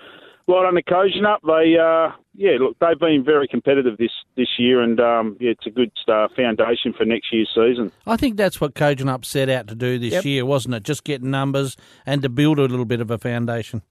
well 0.46 0.62
done 0.62 0.74
to 0.74 0.82
Kojonup. 0.82 1.38
They 1.44 1.76
uh, 1.78 2.16
yeah, 2.34 2.56
look, 2.60 2.76
they've 2.80 2.98
been 2.98 3.24
very 3.24 3.48
competitive 3.48 3.98
this 3.98 4.12
this 4.36 4.48
year, 4.58 4.80
and 4.80 4.98
um, 5.00 5.36
yeah, 5.40 5.50
it's 5.50 5.66
a 5.66 5.70
good 5.70 5.92
uh, 6.06 6.28
foundation 6.36 6.92
for 6.96 7.04
next 7.04 7.32
year's 7.32 7.50
season. 7.54 7.92
I 8.06 8.16
think 8.16 8.36
that's 8.36 8.60
what 8.60 8.74
Kojonup 8.74 9.24
set 9.24 9.48
out 9.48 9.66
to 9.68 9.74
do 9.74 9.98
this 9.98 10.12
Yep. 10.14 10.24
year, 10.24 10.46
wasn't 10.46 10.74
it? 10.74 10.84
Just 10.84 11.04
get 11.04 11.22
numbers 11.22 11.76
and 12.06 12.22
to 12.22 12.28
build 12.28 12.58
a 12.58 12.62
little 12.62 12.84
bit 12.84 13.00
of 13.00 13.10
a 13.10 13.18
foundation. 13.18 13.82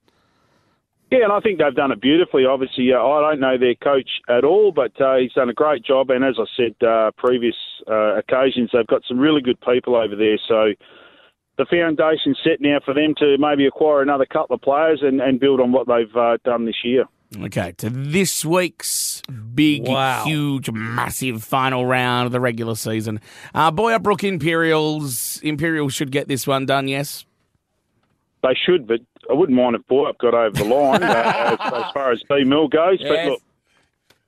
Yeah, 1.09 1.23
and 1.23 1.31
I 1.31 1.39
think 1.39 1.59
they've 1.59 1.73
done 1.73 1.91
it 1.91 2.01
beautifully. 2.01 2.45
Obviously, 2.45 2.91
uh, 2.91 2.97
I 3.01 3.31
don't 3.31 3.39
know 3.39 3.57
their 3.57 3.75
coach 3.75 4.09
at 4.27 4.43
all, 4.43 4.73
but 4.73 4.99
uh, 4.99 5.15
he's 5.17 5.31
done 5.31 5.49
a 5.49 5.53
great 5.53 5.85
job. 5.85 6.09
And 6.09 6.25
as 6.25 6.35
I 6.37 6.45
said, 6.57 6.85
uh, 6.85 7.11
previous 7.17 7.55
uh, 7.89 8.17
occasions, 8.17 8.71
they've 8.73 8.87
got 8.87 9.03
some 9.07 9.17
really 9.17 9.41
good 9.41 9.59
people 9.61 9.95
over 9.95 10.17
there. 10.17 10.37
So 10.49 10.73
the 11.57 11.65
foundation's 11.69 12.37
set 12.43 12.59
now 12.59 12.79
for 12.83 12.93
them 12.93 13.13
to 13.19 13.37
maybe 13.39 13.65
acquire 13.65 14.01
another 14.01 14.25
couple 14.25 14.55
of 14.55 14.61
players 14.61 14.99
and, 15.01 15.21
and 15.21 15.39
build 15.39 15.61
on 15.61 15.71
what 15.71 15.87
they've 15.87 16.13
uh, 16.15 16.37
done 16.43 16.65
this 16.65 16.83
year. 16.83 17.05
Okay, 17.41 17.73
to 17.77 17.89
this 17.89 18.43
week's 18.45 19.21
big, 19.53 19.87
Wow. 19.87 20.23
huge, 20.25 20.69
massive 20.71 21.43
final 21.43 21.85
round 21.85 22.25
of 22.25 22.31
the 22.31 22.39
regular 22.39 22.75
season. 22.75 23.19
Uh, 23.53 23.71
Boyup 23.71 24.03
Brook 24.03 24.23
Imperials. 24.23 25.39
Imperials 25.41 25.93
should 25.93 26.11
get 26.11 26.27
this 26.27 26.45
one 26.45 26.65
done, 26.65 26.87
yes? 26.87 27.25
They 28.43 28.55
should, 28.65 28.87
but 28.87 28.99
I 29.29 29.33
wouldn't 29.33 29.57
mind 29.57 29.75
if 29.75 29.81
Boyup 29.87 30.17
got 30.19 30.33
over 30.33 30.51
the 30.51 30.63
line 30.65 31.03
uh, 31.03 31.57
as, 31.59 31.73
as 31.85 31.91
far 31.93 32.11
as 32.11 32.23
B 32.29 32.43
Mill 32.43 32.67
goes. 32.67 32.97
Yes. 32.99 33.09
But 33.09 33.25
look, 33.31 33.41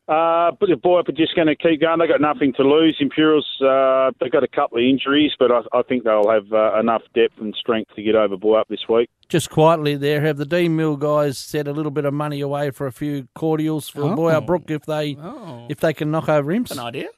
uh, 0.09 0.51
but 0.59 0.69
if 0.71 0.79
Boyup 0.79 1.07
are 1.07 1.11
just 1.11 1.35
going 1.35 1.47
to 1.47 1.55
keep 1.55 1.81
going, 1.81 1.99
they've 1.99 2.09
got 2.09 2.19
nothing 2.19 2.51
to 2.53 2.63
lose. 2.63 2.97
Imperials, 2.99 3.45
uh, 3.61 4.09
they've 4.19 4.31
got 4.31 4.43
a 4.43 4.47
couple 4.47 4.79
of 4.79 4.83
injuries, 4.83 5.33
but 5.37 5.51
I, 5.51 5.61
I 5.71 5.83
think 5.83 6.03
they'll 6.03 6.29
have 6.29 6.51
uh, 6.51 6.79
enough 6.79 7.03
depth 7.13 7.39
and 7.39 7.53
strength 7.59 7.93
to 7.95 8.01
get 8.01 8.15
over 8.15 8.35
Boyup 8.35 8.63
this 8.69 8.87
week. 8.89 9.09
Just 9.27 9.51
quietly 9.51 9.95
there, 9.95 10.21
have 10.21 10.37
the 10.37 10.45
D 10.45 10.67
Mill 10.67 10.97
guys 10.97 11.37
set 11.37 11.67
a 11.67 11.71
little 11.73 11.91
bit 11.91 12.05
of 12.05 12.13
money 12.15 12.41
away 12.41 12.71
for 12.71 12.87
a 12.87 12.91
few 12.91 13.27
cordials 13.35 13.87
for 13.87 14.01
Oh. 14.01 14.15
Boyup 14.15 14.47
Brook 14.47 14.63
if 14.71 14.85
they 14.87 15.15
Oh. 15.21 15.67
if 15.69 15.79
they 15.79 15.93
can 15.93 16.09
knock 16.09 16.27
over 16.27 16.51
imps? 16.51 16.71
An 16.71 16.79
idea? 16.79 17.09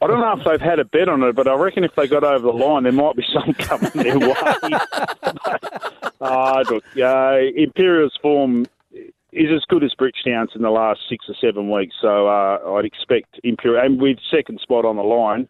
I 0.00 0.08
don't 0.08 0.20
know 0.20 0.32
if 0.36 0.44
they've 0.44 0.60
had 0.60 0.80
a 0.80 0.84
bet 0.84 1.08
on 1.08 1.22
it, 1.22 1.36
but 1.36 1.46
I 1.46 1.54
reckon 1.54 1.84
if 1.84 1.94
they 1.94 2.08
got 2.08 2.24
over 2.24 2.40
the 2.44 2.52
line, 2.52 2.82
there 2.82 2.90
might 2.90 3.14
be 3.14 3.24
some 3.32 3.54
coming 3.58 3.90
their 3.94 4.18
way. 4.18 4.34
uh, 6.22 6.64
look, 6.70 6.84
uh, 6.96 7.36
Imperial's 7.56 8.18
form 8.22 8.66
is 9.32 9.50
as 9.54 9.64
good 9.68 9.82
as 9.82 9.94
Bridgetown's 9.94 10.50
in 10.54 10.62
the 10.62 10.70
last 10.70 11.00
six 11.08 11.24
or 11.28 11.34
seven 11.40 11.70
weeks, 11.70 11.94
so 12.00 12.28
uh, 12.28 12.58
I'd 12.74 12.84
expect 12.84 13.40
Imperial, 13.44 13.84
and 13.84 14.00
with 14.00 14.18
second 14.30 14.60
spot 14.60 14.84
on 14.84 14.96
the 14.96 15.02
line, 15.02 15.48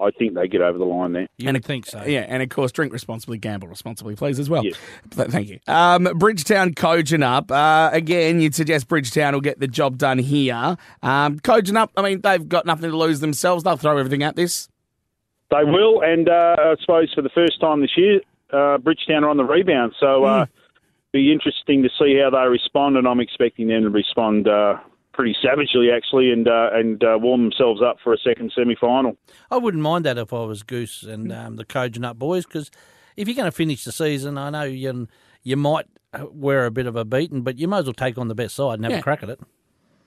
I 0.00 0.10
think 0.10 0.34
they 0.34 0.48
get 0.48 0.62
over 0.62 0.78
the 0.78 0.84
line 0.84 1.12
there. 1.12 1.28
You 1.36 1.52
would 1.52 1.64
think 1.64 1.86
so. 1.86 2.02
Yeah, 2.04 2.24
and 2.28 2.42
of 2.42 2.48
course, 2.48 2.72
drink 2.72 2.92
responsibly, 2.92 3.38
gamble 3.38 3.68
responsibly, 3.68 4.16
please, 4.16 4.38
as 4.38 4.50
well. 4.50 4.64
Yes. 4.64 4.76
Th- 5.14 5.28
Thank 5.28 5.48
you. 5.48 5.60
Um, 5.68 6.04
Bridgetown 6.16 6.74
Kojonup. 6.74 7.50
Uh, 7.50 7.90
again, 7.92 8.40
you'd 8.40 8.54
suggest 8.54 8.88
Bridgetown 8.88 9.34
will 9.34 9.40
get 9.40 9.60
the 9.60 9.68
job 9.68 9.98
done 9.98 10.18
here. 10.18 10.76
Um, 11.02 11.38
Kojonup, 11.38 11.90
I 11.96 12.02
mean, 12.02 12.20
they've 12.22 12.48
got 12.48 12.66
nothing 12.66 12.90
to 12.90 12.96
lose 12.96 13.20
themselves. 13.20 13.62
They'll 13.62 13.76
throw 13.76 13.96
everything 13.98 14.22
at 14.22 14.34
this. 14.34 14.68
They 15.50 15.64
will, 15.64 16.00
and 16.00 16.28
uh, 16.28 16.56
I 16.58 16.74
suppose 16.80 17.12
for 17.14 17.20
the 17.20 17.28
first 17.28 17.60
time 17.60 17.82
this 17.82 17.96
year, 17.96 18.20
uh, 18.52 18.78
Bridgetown 18.78 19.24
are 19.24 19.28
on 19.30 19.36
the 19.36 19.44
rebound, 19.44 19.92
so 19.98 20.24
uh, 20.24 20.46
be 21.12 21.32
interesting 21.32 21.82
to 21.82 21.88
see 21.98 22.18
how 22.22 22.30
they 22.30 22.48
respond, 22.48 22.96
and 22.96 23.06
I'm 23.06 23.20
expecting 23.20 23.68
them 23.68 23.82
to 23.82 23.90
respond 23.90 24.48
uh, 24.48 24.78
pretty 25.12 25.36
savagely, 25.42 25.90
actually, 25.90 26.30
and 26.32 26.48
uh, 26.48 26.70
and 26.72 27.02
uh, 27.04 27.18
warm 27.20 27.42
themselves 27.42 27.82
up 27.82 27.98
for 28.02 28.12
a 28.14 28.18
second 28.18 28.52
semi-final. 28.54 29.16
I 29.50 29.58
wouldn't 29.58 29.82
mind 29.82 30.04
that 30.06 30.18
if 30.18 30.32
I 30.32 30.44
was 30.44 30.62
Goose 30.62 31.02
and 31.02 31.32
um, 31.32 31.56
the 31.56 31.64
Kojonup 31.64 32.16
boys 32.16 32.46
because 32.46 32.70
if 33.16 33.28
you're 33.28 33.34
going 33.36 33.44
to 33.46 33.52
finish 33.52 33.84
the 33.84 33.92
season, 33.92 34.38
I 34.38 34.50
know 34.50 34.62
you 34.62 35.08
you 35.42 35.56
might 35.56 35.86
wear 36.30 36.66
a 36.66 36.70
bit 36.70 36.86
of 36.86 36.96
a 36.96 37.04
beating, 37.04 37.42
but 37.42 37.58
you 37.58 37.68
might 37.68 37.80
as 37.80 37.84
well 37.86 37.94
take 37.94 38.16
on 38.18 38.28
the 38.28 38.34
best 38.34 38.54
side 38.54 38.74
and 38.74 38.84
have 38.84 38.92
Yeah. 38.92 38.98
a 38.98 39.02
crack 39.02 39.22
at 39.22 39.30
it. 39.30 39.40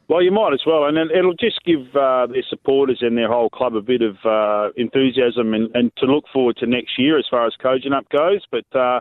Well, 0.07 0.21
you 0.21 0.31
might 0.31 0.53
as 0.53 0.61
well, 0.67 0.85
and 0.85 0.97
it'll 1.11 1.33
just 1.33 1.63
give 1.65 1.95
uh, 1.95 2.27
their 2.27 2.43
supporters 2.47 2.99
and 3.01 3.17
their 3.17 3.27
whole 3.27 3.49
club 3.49 3.75
a 3.75 3.81
bit 3.81 4.03
of 4.03 4.17
uh, 4.23 4.71
enthusiasm 4.77 5.55
and, 5.55 5.75
and 5.75 5.91
to 5.97 6.05
look 6.05 6.25
forward 6.31 6.57
to 6.57 6.67
next 6.67 6.99
year 6.99 7.17
as 7.17 7.25
far 7.29 7.47
as 7.47 7.53
Kojonup 7.63 8.07
goes. 8.09 8.45
But 8.51 8.79
uh, 8.79 8.99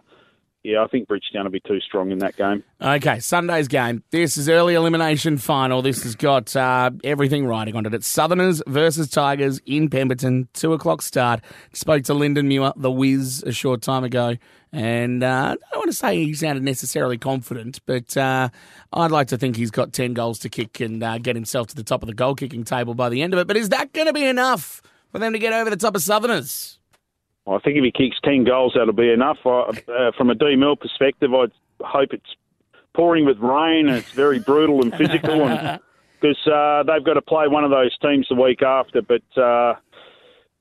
yeah, 0.65 0.83
I 0.83 0.87
think 0.87 1.07
Bridgetown 1.07 1.45
will 1.45 1.51
be 1.51 1.61
too 1.61 1.79
strong 1.81 2.11
in 2.11 2.19
that 2.19 2.37
game. 2.37 2.65
Okay, 2.81 3.21
Sunday's 3.21 3.69
game. 3.69 4.03
This 4.11 4.39
is 4.39 4.49
early 4.49 4.75
elimination 4.75 5.37
final. 5.37 5.83
This 5.83 6.03
has 6.05 6.17
got 6.17 6.57
uh, 6.57 6.91
everything 7.05 7.47
riding 7.47 7.77
on 7.77 7.85
it. 7.85 7.93
It's 7.93 8.09
Southerners 8.09 8.63
versus 8.67 9.11
Tigers 9.11 9.61
in 9.67 9.91
Pemberton, 9.91 10.49
two 10.55 10.73
o'clock 10.73 11.03
start. 11.03 11.43
Spoke 11.75 12.05
to 12.05 12.15
Lyndon 12.15 12.49
Muir, 12.49 12.73
the 12.77 12.91
whiz, 12.91 13.43
a 13.47 13.53
short 13.53 13.83
time 13.83 14.05
ago, 14.05 14.37
and 14.73 15.23
uh, 15.23 15.55
I 15.55 15.73
don't 15.73 15.81
want 15.81 15.91
to 15.91 15.97
say 15.97 16.25
he 16.25 16.33
sounded 16.33 16.65
necessarily 16.65 17.19
confident, 17.19 17.81
but 17.85 18.17
uh, 18.17 18.49
I'd 18.91 19.11
like 19.11 19.29
to 19.29 19.37
think 19.37 19.57
he's 19.57 19.71
got 19.71 19.93
ten 19.93 20.15
goals 20.15 20.39
to 20.41 20.49
kick 20.49 20.81
and 20.81 21.03
uh, 21.03 21.19
get 21.19 21.37
himself 21.37 21.67
to 21.69 21.77
the 21.77 21.85
top 21.85 22.03
of 22.03 22.07
the 22.07 22.15
goal 22.15 22.35
kicking 22.35 22.65
table 22.65 22.95
by 22.95 23.11
the 23.11 23.21
end 23.21 23.35
of 23.35 23.39
it. 23.39 23.47
But 23.47 23.59
is 23.59 23.69
that 23.69 23.93
going 23.93 24.07
to 24.07 24.15
be 24.15 24.25
enough 24.25 24.81
for 25.13 25.19
them 25.19 25.35
to 25.35 25.39
get 25.39 25.53
over 25.53 25.69
the 25.69 25.77
top 25.77 25.95
of 25.95 26.01
Southerners? 26.01 26.79
I 27.47 27.59
think 27.59 27.77
if 27.77 27.85
he 27.85 27.93
kicks 27.93 28.17
10 28.25 28.45
goals, 28.45 28.73
that'll 28.75 28.95
be 28.95 29.11
enough. 29.11 29.39
I, 29.45 29.71
uh, 29.89 30.13
from 30.17 30.31
a 30.31 30.35
D 30.35 30.57
Mill 30.57 30.77
perspective, 30.77 31.31
I 31.35 31.47
hope 31.81 32.13
it's 32.13 32.37
pouring 32.95 33.27
with 33.27 33.39
rain 33.39 33.89
and 33.89 33.97
it's 33.99 34.13
very 34.13 34.39
brutal 34.39 34.83
and 34.83 34.95
physical. 34.95 35.47
Because 36.21 36.47
uh, 36.47 36.85
they've 36.85 37.05
got 37.05 37.15
to 37.15 37.23
play 37.23 37.49
one 37.49 37.65
of 37.65 37.71
those 37.71 37.97
teams 37.99 38.27
the 38.29 38.35
week 38.35 38.63
after. 38.63 39.03
But 39.03 39.41
uh, 39.41 39.75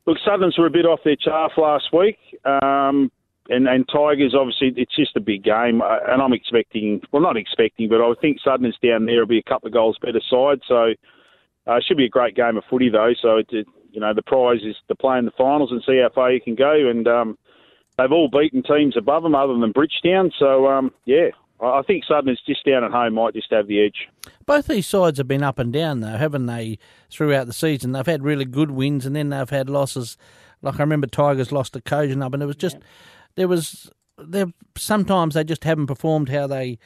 look, 0.05 0.17
Southerns 0.25 0.57
were 0.57 0.67
a 0.67 0.71
bit 0.71 0.85
off 0.85 0.99
their 1.05 1.15
chaff 1.15 1.51
last 1.57 1.93
week. 1.93 2.17
Um, 2.43 3.11
and, 3.49 3.67
and 3.67 3.87
Tigers, 3.87 4.33
obviously, 4.37 4.73
it's 4.75 4.95
just 4.95 5.15
a 5.15 5.21
big 5.21 5.43
game. 5.43 5.81
Uh, 5.81 5.99
and 6.07 6.21
I'm 6.21 6.33
expecting, 6.33 7.01
well, 7.11 7.21
not 7.21 7.37
expecting, 7.37 7.89
but 7.89 8.01
I 8.01 8.13
think 8.21 8.39
Southerns 8.43 8.77
down 8.83 9.05
there 9.05 9.19
will 9.19 9.27
be 9.27 9.39
a 9.39 9.49
couple 9.49 9.67
of 9.67 9.73
goals 9.73 9.97
better 10.01 10.21
side. 10.29 10.59
So 10.67 10.93
uh, 11.67 11.75
it 11.75 11.85
should 11.87 11.97
be 11.97 12.05
a 12.05 12.09
great 12.09 12.35
game 12.35 12.57
of 12.57 12.63
footy, 12.69 12.89
though. 12.89 13.13
So, 13.21 13.37
it, 13.37 13.47
it, 13.51 13.67
you 13.93 14.01
know, 14.01 14.13
the 14.13 14.21
prize 14.21 14.61
is 14.63 14.75
to 14.87 14.95
play 14.95 15.17
in 15.17 15.25
the 15.25 15.31
finals 15.37 15.71
and 15.71 15.81
see 15.85 15.99
how 16.01 16.09
far 16.13 16.31
you 16.31 16.41
can 16.41 16.55
go. 16.55 16.89
And 16.89 17.07
um, 17.07 17.37
they've 17.97 18.11
all 18.11 18.27
beaten 18.27 18.63
teams 18.63 18.97
above 18.97 19.23
them 19.23 19.35
other 19.35 19.57
than 19.57 19.71
Bridgetown. 19.71 20.31
So, 20.37 20.67
um, 20.67 20.91
yeah, 21.05 21.29
I 21.61 21.81
think 21.83 22.03
Southerners 22.03 22.41
just 22.45 22.65
down 22.65 22.83
at 22.83 22.91
home 22.91 23.13
might 23.13 23.35
just 23.35 23.51
have 23.51 23.67
the 23.67 23.85
edge. 23.85 24.09
Both 24.45 24.67
these 24.67 24.87
sides 24.87 25.19
have 25.19 25.27
been 25.27 25.43
up 25.43 25.59
and 25.59 25.71
down, 25.71 26.01
though, 26.01 26.17
haven't 26.17 26.47
they, 26.47 26.79
throughout 27.09 27.47
the 27.47 27.53
season? 27.53 27.91
They've 27.91 28.05
had 28.05 28.23
really 28.23 28.45
good 28.45 28.71
wins 28.71 29.05
and 29.05 29.15
then 29.15 29.29
they've 29.29 29.49
had 29.49 29.69
losses. 29.69 30.17
Like 30.61 30.79
I 30.79 30.83
remember 30.83 31.07
Tigers 31.07 31.51
lost 31.51 31.73
to 31.73 31.81
Kojonup, 31.81 32.33
and 32.33 32.41
it 32.41 32.47
was 32.47 32.55
just, 32.55 32.77
there 33.35 33.47
was, 33.47 33.91
there 34.17 34.47
sometimes 34.77 35.35
they 35.35 35.43
just 35.43 35.63
haven't 35.63 35.87
performed 35.87 36.29
how 36.29 36.47
they 36.47 36.79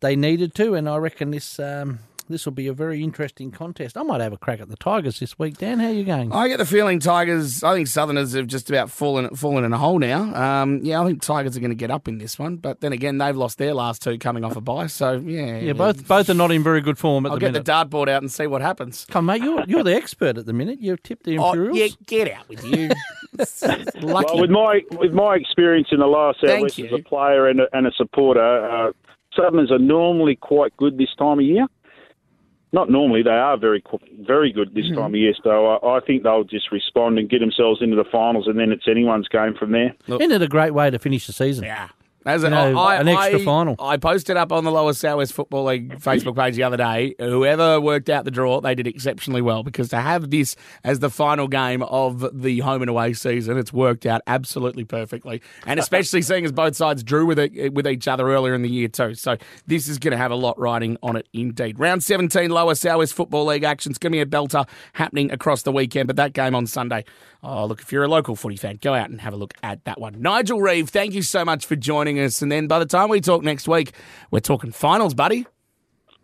they 0.00 0.16
needed 0.16 0.54
to, 0.54 0.74
and 0.74 0.88
I 0.88 0.96
reckon 0.98 1.30
this 1.30 1.58
um, 1.58 2.00
this 2.28 2.44
will 2.44 2.52
be 2.52 2.66
a 2.66 2.72
very 2.72 3.02
interesting 3.02 3.50
contest. 3.50 3.96
I 3.96 4.02
might 4.02 4.20
have 4.20 4.32
a 4.32 4.36
crack 4.36 4.60
at 4.60 4.68
the 4.68 4.76
Tigers 4.76 5.20
this 5.20 5.38
week, 5.38 5.58
Dan. 5.58 5.78
How 5.78 5.88
are 5.88 5.92
you 5.92 6.04
going? 6.04 6.32
I 6.32 6.48
get 6.48 6.58
the 6.58 6.64
feeling 6.66 6.98
Tigers. 7.00 7.62
I 7.62 7.74
think 7.74 7.88
Southerners 7.88 8.32
have 8.32 8.46
just 8.46 8.70
about 8.70 8.90
fallen 8.90 9.34
fallen 9.36 9.64
in 9.64 9.72
a 9.72 9.78
hole 9.78 9.98
now. 9.98 10.34
Um, 10.34 10.80
yeah, 10.82 11.00
I 11.00 11.06
think 11.06 11.22
Tigers 11.22 11.56
are 11.56 11.60
going 11.60 11.70
to 11.70 11.76
get 11.76 11.90
up 11.90 12.08
in 12.08 12.18
this 12.18 12.38
one, 12.38 12.56
but 12.56 12.80
then 12.80 12.92
again, 12.92 13.18
they've 13.18 13.36
lost 13.36 13.58
their 13.58 13.74
last 13.74 14.02
two 14.02 14.18
coming 14.18 14.44
off 14.44 14.56
a 14.56 14.60
bye. 14.60 14.86
So 14.86 15.22
yeah, 15.24 15.58
yeah, 15.58 15.72
both 15.72 16.06
both 16.08 16.30
are 16.30 16.34
not 16.34 16.50
in 16.50 16.62
very 16.62 16.80
good 16.80 16.98
form 16.98 17.26
at 17.26 17.30
I'll 17.30 17.36
the 17.36 17.40
get 17.40 17.52
minute. 17.52 17.64
the 17.64 17.72
dartboard 17.72 18.08
out 18.08 18.22
and 18.22 18.32
see 18.32 18.46
what 18.46 18.62
happens. 18.62 19.06
Come, 19.10 19.26
mate, 19.26 19.42
you're 19.42 19.64
you're 19.66 19.84
the 19.84 19.94
expert 19.94 20.38
at 20.38 20.46
the 20.46 20.52
minute. 20.52 20.80
You've 20.80 21.02
tipped 21.02 21.24
the 21.24 21.38
Oh, 21.38 21.54
yeah, 21.72 21.88
get 22.06 22.30
out 22.30 22.48
with 22.48 22.64
you. 22.64 22.90
Lucky. 24.00 24.26
Well, 24.32 24.40
with 24.40 24.50
my 24.50 24.80
with 24.92 25.12
my 25.12 25.34
experience 25.34 25.88
in 25.90 25.98
the 25.98 26.06
last 26.06 26.38
Thank 26.40 26.70
Southwest 26.70 26.78
you. 26.78 26.86
as 26.86 26.92
a 26.92 27.02
player 27.02 27.48
and 27.48 27.60
a, 27.60 27.66
and 27.72 27.86
a 27.86 27.92
supporter, 27.92 28.40
uh, 28.70 28.92
Southerners 29.36 29.70
are 29.70 29.78
normally 29.78 30.36
quite 30.36 30.76
good 30.76 30.96
this 30.98 31.14
time 31.18 31.38
of 31.38 31.44
year. 31.44 31.66
Not 32.74 32.90
normally, 32.90 33.22
they 33.22 33.30
are 33.30 33.56
very 33.56 33.80
qu- 33.80 33.98
very 34.26 34.52
good 34.52 34.74
this 34.74 34.84
Mm-hmm. 34.86 34.94
time 35.00 35.14
of 35.14 35.20
year. 35.24 35.32
So 35.42 35.50
I, 35.74 35.96
I 35.96 36.00
think 36.00 36.24
they'll 36.24 36.44
just 36.44 36.70
respond 36.72 37.18
and 37.18 37.30
get 37.30 37.38
themselves 37.40 37.80
into 37.80 37.96
the 37.96 38.04
finals, 38.10 38.46
and 38.48 38.58
then 38.58 38.72
it's 38.72 38.88
anyone's 38.88 39.28
game 39.28 39.54
from 39.58 39.70
there. 39.72 39.94
Isn't 40.08 40.32
it 40.32 40.42
a 40.42 40.48
great 40.48 40.74
way 40.74 40.90
to 40.90 40.98
finish 40.98 41.26
the 41.26 41.32
season? 41.32 41.64
Yeah. 41.64 41.88
As 42.26 42.42
You 42.42 42.50
know, 42.50 42.78
I, 42.78 42.96
an 42.96 43.08
extra 43.08 43.40
I- 43.40 43.44
final. 43.44 43.76
I 43.78 43.96
posted 43.96 44.36
up 44.36 44.50
on 44.52 44.64
the 44.64 44.70
Lower 44.70 44.92
Southwest 44.94 45.32
Football 45.34 45.64
League 45.64 46.00
Facebook 46.00 46.36
page 46.36 46.56
the 46.56 46.62
other 46.62 46.76
day. 46.76 47.14
Whoever 47.18 47.80
worked 47.80 48.08
out 48.08 48.24
the 48.24 48.30
draw, 48.30 48.60
they 48.60 48.74
did 48.74 48.86
exceptionally 48.86 49.42
well 49.42 49.62
because 49.62 49.88
to 49.90 50.00
have 50.00 50.30
this 50.30 50.56
as 50.84 51.00
the 51.00 51.10
final 51.10 51.48
game 51.48 51.82
of 51.82 52.42
the 52.42 52.60
home 52.60 52.82
and 52.82 52.88
away 52.88 53.12
season, 53.12 53.58
it's 53.58 53.72
worked 53.72 54.06
out 54.06 54.22
absolutely 54.26 54.84
perfectly. 54.84 55.42
And 55.66 55.78
especially 55.78 56.22
seeing 56.22 56.44
as 56.44 56.52
both 56.52 56.76
sides 56.76 57.02
drew 57.02 57.26
with 57.26 57.38
it, 57.38 57.74
with 57.74 57.86
each 57.86 58.08
other 58.08 58.30
earlier 58.30 58.54
in 58.54 58.62
the 58.62 58.70
year 58.70 58.88
too. 58.88 59.14
So 59.14 59.36
this 59.66 59.88
is 59.88 59.98
going 59.98 60.12
to 60.12 60.16
have 60.18 60.30
a 60.30 60.36
lot 60.36 60.58
riding 60.58 60.96
on 61.02 61.16
it 61.16 61.28
indeed. 61.32 61.78
Round 61.78 62.02
17 62.02 62.50
Lower 62.50 62.74
Southwest 62.74 63.14
Football 63.14 63.46
League 63.46 63.64
action. 63.64 63.90
It's 63.90 63.98
going 63.98 64.12
to 64.12 64.16
be 64.16 64.20
a 64.20 64.26
belter 64.26 64.66
happening 64.94 65.30
across 65.30 65.62
the 65.62 65.72
weekend, 65.72 66.06
but 66.06 66.16
that 66.16 66.32
game 66.32 66.54
on 66.54 66.66
Sunday. 66.66 67.04
Oh, 67.46 67.66
look, 67.66 67.82
if 67.82 67.92
you're 67.92 68.04
a 68.04 68.08
local 68.08 68.36
footy 68.36 68.56
fan, 68.56 68.78
go 68.80 68.94
out 68.94 69.10
and 69.10 69.20
have 69.20 69.34
a 69.34 69.36
look 69.36 69.52
at 69.62 69.84
that 69.84 70.00
one. 70.00 70.22
Nigel 70.22 70.62
Reeve, 70.62 70.88
thank 70.88 71.12
you 71.12 71.20
so 71.20 71.44
much 71.44 71.66
for 71.66 71.76
joining 71.76 72.13
us. 72.20 72.42
And 72.42 72.50
then 72.52 72.66
by 72.66 72.78
the 72.78 72.86
time 72.86 73.08
we 73.08 73.20
talk 73.20 73.42
next 73.42 73.66
week, 73.68 73.92
we're 74.30 74.40
talking 74.40 74.72
finals, 74.72 75.14
buddy. 75.14 75.46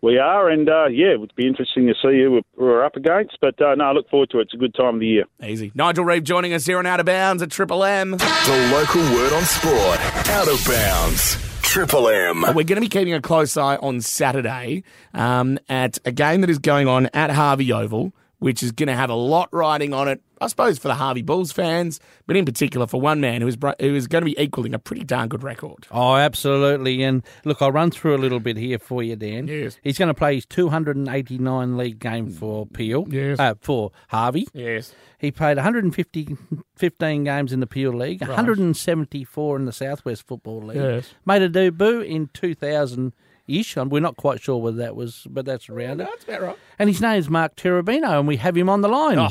We 0.03 0.17
are, 0.17 0.49
and 0.49 0.67
uh, 0.67 0.87
yeah, 0.87 1.09
it 1.13 1.19
would 1.19 1.35
be 1.35 1.45
interesting 1.45 1.85
to 1.85 1.93
see 1.93 2.23
who 2.23 2.31
we're- 2.31 2.43
who 2.57 2.65
we're 2.65 2.83
up 2.83 2.95
against. 2.95 3.37
But 3.39 3.61
uh, 3.61 3.75
no, 3.75 3.83
I 3.85 3.91
look 3.91 4.09
forward 4.09 4.31
to 4.31 4.39
it. 4.39 4.43
It's 4.43 4.53
a 4.55 4.57
good 4.57 4.73
time 4.73 4.95
of 4.95 4.99
the 4.99 5.05
year. 5.05 5.25
Easy. 5.45 5.71
Nigel 5.75 6.03
Reeve 6.05 6.23
joining 6.23 6.53
us 6.53 6.65
here 6.65 6.79
on 6.79 6.87
Out 6.87 6.99
of 6.99 7.05
Bounds 7.05 7.43
at 7.43 7.51
Triple 7.51 7.83
M. 7.83 8.11
The 8.11 8.69
local 8.73 9.01
word 9.13 9.31
on 9.33 9.43
sport. 9.43 9.99
Out 10.29 10.47
of 10.47 10.65
bounds. 10.67 11.37
Triple 11.61 12.09
M. 12.09 12.41
We're 12.41 12.63
going 12.63 12.75
to 12.75 12.81
be 12.81 12.89
keeping 12.89 13.13
a 13.13 13.21
close 13.21 13.55
eye 13.57 13.75
on 13.77 14.01
Saturday 14.01 14.83
um, 15.13 15.59
at 15.69 15.99
a 16.03 16.11
game 16.11 16.41
that 16.41 16.49
is 16.49 16.57
going 16.59 16.87
on 16.87 17.05
at 17.13 17.29
Harvey 17.29 17.71
Oval 17.71 18.11
which 18.41 18.61
is 18.61 18.71
going 18.71 18.87
to 18.87 18.95
have 18.95 19.09
a 19.09 19.15
lot 19.15 19.47
riding 19.53 19.93
on 19.93 20.07
it. 20.07 20.21
I 20.41 20.47
suppose 20.47 20.79
for 20.79 20.87
the 20.87 20.95
Harvey 20.95 21.21
Bulls 21.21 21.51
fans, 21.51 21.99
but 22.25 22.35
in 22.35 22.45
particular 22.45 22.87
for 22.87 22.99
one 22.99 23.21
man 23.21 23.41
who 23.41 23.47
is 23.47 23.57
who 23.79 23.93
is 23.95 24.07
going 24.07 24.23
to 24.23 24.25
be 24.25 24.41
equaling 24.41 24.73
a 24.73 24.79
pretty 24.79 25.03
darn 25.03 25.29
good 25.29 25.43
record. 25.43 25.85
Oh, 25.91 26.15
absolutely. 26.15 27.03
And 27.03 27.21
look, 27.45 27.61
I'll 27.61 27.71
run 27.71 27.91
through 27.91 28.15
a 28.15 28.17
little 28.17 28.39
bit 28.39 28.57
here 28.57 28.79
for 28.79 29.03
you, 29.03 29.15
Dan. 29.15 29.47
Yes. 29.47 29.77
He's 29.83 29.99
going 29.99 30.07
to 30.07 30.15
play 30.15 30.33
his 30.35 30.47
289 30.47 31.77
league 31.77 31.99
game 31.99 32.31
for 32.31 32.65
Peel, 32.65 33.05
Yes. 33.09 33.39
uh, 33.39 33.53
for 33.61 33.91
Harvey. 34.07 34.47
Yes. 34.53 34.95
He 35.19 35.29
played 35.29 35.57
150, 35.57 36.35
15 36.75 37.23
games 37.23 37.53
in 37.53 37.59
the 37.59 37.67
Peel 37.67 37.91
League, 37.93 38.21
174 38.21 39.57
in 39.57 39.65
the 39.65 39.71
Southwest 39.71 40.25
Football 40.25 40.63
League. 40.63 40.77
Yes. 40.77 41.13
Made 41.25 41.43
a 41.43 41.49
debut 41.49 42.01
in 42.01 42.29
2000 42.33 43.13
ish. 43.47 43.75
We're 43.75 43.99
not 43.99 44.17
quite 44.17 44.41
sure 44.41 44.57
whether 44.57 44.77
that 44.77 44.95
was, 44.95 45.25
but 45.29 45.45
that's 45.45 45.69
around 45.69 46.01
it. 46.01 46.05
That's 46.05 46.23
about 46.23 46.41
right. 46.41 46.57
And 46.79 46.89
his 46.89 47.01
name's 47.01 47.29
Mark 47.29 47.55
Cherubino, 47.55 48.19
and 48.19 48.27
we 48.27 48.37
have 48.37 48.55
him 48.55 48.69
on 48.69 48.81
the 48.81 48.89
line. 48.89 49.19
Oh. 49.19 49.29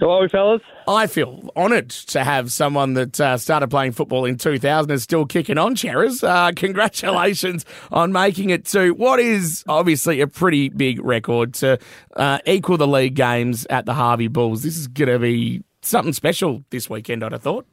Hello, 0.00 0.26
fellas. 0.28 0.62
I 0.88 1.06
feel 1.06 1.50
honoured 1.54 1.90
to 1.90 2.24
have 2.24 2.50
someone 2.50 2.94
that 2.94 3.20
uh, 3.20 3.36
started 3.36 3.68
playing 3.68 3.92
football 3.92 4.24
in 4.24 4.38
2000 4.38 4.90
is 4.90 5.02
still 5.02 5.26
kicking 5.26 5.58
on, 5.58 5.74
Cheras. 5.74 6.26
Uh, 6.26 6.52
congratulations 6.56 7.66
on 7.92 8.10
making 8.10 8.48
it 8.48 8.64
to 8.66 8.92
what 8.92 9.20
is 9.20 9.62
obviously 9.68 10.22
a 10.22 10.26
pretty 10.26 10.70
big 10.70 11.04
record 11.04 11.52
to 11.54 11.78
uh, 12.16 12.38
equal 12.46 12.78
the 12.78 12.88
league 12.88 13.14
games 13.14 13.66
at 13.68 13.84
the 13.84 13.92
Harvey 13.92 14.28
Bulls. 14.28 14.62
This 14.62 14.78
is 14.78 14.88
going 14.88 15.10
to 15.10 15.18
be 15.18 15.62
something 15.82 16.14
special 16.14 16.64
this 16.70 16.88
weekend, 16.88 17.22
I'd 17.22 17.32
have 17.32 17.42
thought. 17.42 17.66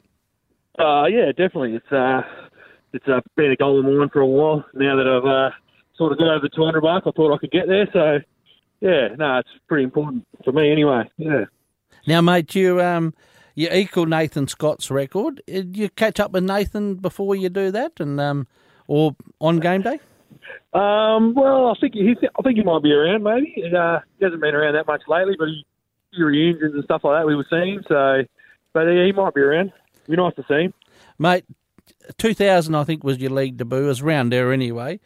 Uh, 0.78 1.06
yeah, 1.06 1.28
definitely. 1.28 1.76
It's 1.76 1.90
uh, 1.90 2.20
it's 2.92 3.06
uh, 3.08 3.20
been 3.36 3.52
a 3.52 3.56
goal 3.56 3.78
of 3.78 3.84
mine 3.84 4.08
for 4.12 4.20
a 4.20 4.26
while. 4.26 4.64
Now 4.74 4.96
that 4.96 5.06
I've 5.06 5.24
uh, 5.24 5.50
sort 5.96 6.12
of 6.12 6.18
got 6.18 6.28
over 6.28 6.40
the 6.42 6.48
200 6.54 6.82
mark, 6.82 7.04
I 7.06 7.10
thought 7.10 7.34
I 7.34 7.38
could 7.38 7.50
get 7.50 7.66
there. 7.66 7.88
So, 7.92 8.18
yeah, 8.80 9.08
no, 9.16 9.38
it's 9.38 9.48
pretty 9.66 9.84
important 9.84 10.26
for 10.44 10.52
me 10.52 10.70
anyway. 10.70 11.10
Yeah. 11.16 11.44
Now, 12.06 12.20
mate, 12.20 12.54
you 12.54 12.80
um, 12.80 13.14
you 13.54 13.68
equal 13.70 14.06
Nathan 14.06 14.48
Scott's 14.48 14.90
record. 14.90 15.42
Uh, 15.52 15.62
you 15.72 15.88
catch 15.90 16.20
up 16.20 16.32
with 16.32 16.44
Nathan 16.44 16.94
before 16.94 17.34
you 17.36 17.48
do 17.48 17.70
that, 17.70 17.92
and 17.98 18.20
um, 18.20 18.46
or 18.86 19.14
on 19.40 19.58
game 19.58 19.82
day? 19.82 20.00
Um, 20.72 21.34
well, 21.34 21.68
I 21.68 21.74
think 21.80 21.94
he's, 21.94 22.16
I 22.38 22.42
think 22.42 22.56
he 22.56 22.64
might 22.64 22.82
be 22.82 22.92
around. 22.92 23.22
Maybe 23.22 23.54
uh, 23.76 24.00
he 24.18 24.24
hasn't 24.24 24.40
been 24.40 24.54
around 24.54 24.74
that 24.74 24.86
much 24.86 25.02
lately, 25.08 25.34
but 25.38 25.48
he, 25.48 25.66
he 26.12 26.22
reunions 26.22 26.74
and 26.74 26.84
stuff 26.84 27.02
like 27.04 27.20
that 27.20 27.26
we 27.26 27.36
were 27.36 27.46
seeing. 27.48 27.82
So, 27.88 28.22
but 28.72 28.82
yeah, 28.82 29.06
he 29.06 29.12
might 29.12 29.34
be 29.34 29.40
around. 29.40 29.72
It'd 29.94 30.10
be 30.10 30.16
nice 30.16 30.34
to 30.36 30.44
see 30.48 30.64
him. 30.64 30.74
Mate, 31.18 31.44
2000, 32.18 32.74
I 32.74 32.84
think, 32.84 33.04
was 33.04 33.18
your 33.18 33.30
league 33.30 33.56
debut. 33.56 33.84
It 33.84 33.86
was 33.86 34.02
round 34.02 34.32
there 34.32 34.52
anyway. 34.52 35.00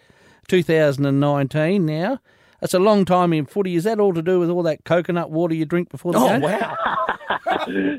2019 0.49 1.85
now. 1.87 2.19
That's 2.61 2.75
a 2.75 2.79
long 2.79 3.05
time 3.05 3.33
in 3.33 3.47
footy. 3.47 3.75
Is 3.75 3.85
that 3.85 3.99
all 3.99 4.15
to 4.15 4.23
do 4.23 4.39
with 4.39 4.49
all 4.51 4.63
that 4.63 4.85
coconut 4.85 5.31
water 5.31 5.55
you 5.55 5.65
drink 5.65 5.89
before 5.91 6.13
the 6.13 6.19
Oh, 6.19 6.29
game? 6.29 6.41
wow. 6.43 6.77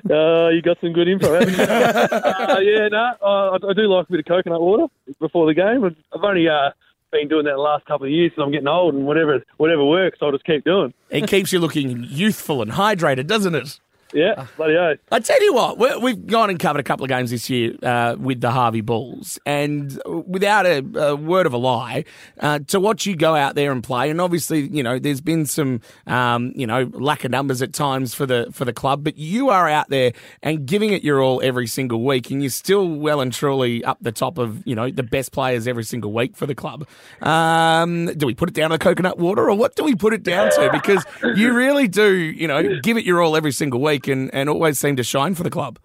Uh, 0.10 0.50
you 0.50 0.62
got 0.62 0.78
some 0.82 0.92
good 0.94 1.08
info. 1.08 1.34
haven't 1.34 1.56
you? 1.58 1.64
uh, 1.64 2.60
yeah, 2.60 2.88
no, 2.90 3.14
I, 3.26 3.56
I 3.70 3.74
do 3.74 3.84
like 3.88 4.08
a 4.08 4.12
bit 4.12 4.20
of 4.20 4.26
coconut 4.26 4.62
water 4.62 4.88
before 5.20 5.46
the 5.48 5.54
game. 5.54 5.84
I've 5.86 5.96
I've 6.14 6.24
only 6.24 6.48
uh, 6.50 6.72
been 7.12 7.28
doing 7.30 7.46
that 7.46 7.52
the 7.54 7.58
last 7.62 7.86
couple 7.86 8.06
of 8.06 8.12
years 8.12 8.32
because 8.32 8.44
I'm 8.44 8.52
getting 8.52 8.68
old, 8.68 8.94
and 8.94 9.06
whatever 9.06 9.42
whatever 9.58 9.84
works, 9.86 10.20
I'll 10.22 10.32
just 10.32 10.44
keep 10.46 10.64
doing. 10.66 10.94
It 11.10 11.28
keeps 11.28 11.52
you 11.54 11.60
looking 11.60 12.04
youthful 12.10 12.62
and 12.62 12.72
hydrated, 12.72 13.28
doesn't 13.28 13.56
it? 13.56 13.80
Yeah, 14.14 14.46
bloody 14.58 14.76
oath. 14.78 15.00
I 15.12 15.20
tell 15.20 15.42
you 15.44 15.54
what, 15.54 15.78
we- 15.80 15.98
we've 15.98 16.28
gone 16.28 16.50
and 16.50 16.60
covered 16.60 16.80
a 16.80 16.84
couple 16.84 17.04
of 17.04 17.10
games 17.10 17.32
this 17.32 17.50
year 17.50 17.74
uh, 17.82 18.16
with 18.20 18.42
the 18.42 18.52
Harvey 18.52 18.82
Bulls, 18.82 19.40
and 19.46 20.00
without 20.28 20.66
a, 20.66 20.84
a 21.00 21.16
word 21.16 21.46
of 21.46 21.54
a 21.54 21.58
lie, 21.58 22.06
uh, 22.40 22.60
to 22.68 22.80
watch 22.80 23.06
you 23.06 23.16
go 23.16 23.36
out 23.36 23.56
there 23.56 23.72
and 23.72 23.84
play, 23.84 24.10
and 24.10 24.22
obviously, 24.22 24.62
you 24.68 24.84
know, 24.84 25.00
there's 25.00 25.22
been 25.22 25.46
some, 25.46 25.82
um, 26.08 26.54
you 26.56 26.68
know, 26.68 26.90
lack 26.94 27.24
of 27.24 27.32
numbers 27.32 27.62
at 27.62 27.74
times 27.74 28.14
for 28.14 28.26
the 28.26 28.48
for 28.52 28.66
the 28.66 28.74
club, 28.74 29.04
but 29.04 29.18
you 29.18 29.50
are 29.50 29.68
out 29.68 29.90
there 29.90 30.14
and 30.44 30.66
giving 30.66 30.92
it 30.94 31.04
your 31.04 31.22
all 31.22 31.42
every 31.44 31.66
single 31.68 32.04
week, 32.04 32.30
and 32.30 32.42
you're 32.44 32.50
still 32.52 32.88
well 32.88 33.20
and 33.20 33.34
truly 33.34 33.84
up 33.84 33.98
the 34.02 34.12
top 34.12 34.38
of, 34.38 34.62
you 34.68 34.76
know, 34.76 34.92
the 34.92 35.04
best 35.04 35.32
players 35.32 35.68
every 35.68 35.84
single 35.84 36.14
week 36.14 36.36
for 36.38 36.46
the 36.46 36.56
club. 36.56 36.88
Um, 37.22 38.06
do 38.18 38.26
we 38.28 38.34
put 38.36 38.50
it 38.50 38.54
down 38.56 38.70
to 38.70 38.76
the 38.78 38.84
coconut 38.84 39.18
water, 39.18 39.50
or 39.50 39.56
what 39.58 39.76
do 39.76 39.84
we 39.84 39.96
put 39.96 40.14
it 40.14 40.24
down 40.24 40.52
to? 40.52 40.70
Because 40.72 41.04
you 41.36 41.54
really 41.54 41.88
do, 41.88 42.14
you 42.14 42.48
know, 42.48 42.80
give 42.82 42.98
it 42.98 43.06
your 43.06 43.22
all 43.22 43.36
every 43.36 43.52
single 43.52 43.82
week, 43.82 44.03
and, 44.08 44.34
and 44.34 44.50
always 44.50 44.80
seem 44.80 44.96
to 44.96 45.04
shine 45.04 45.36
for 45.36 45.44
the 45.44 45.50
club. 45.50 45.80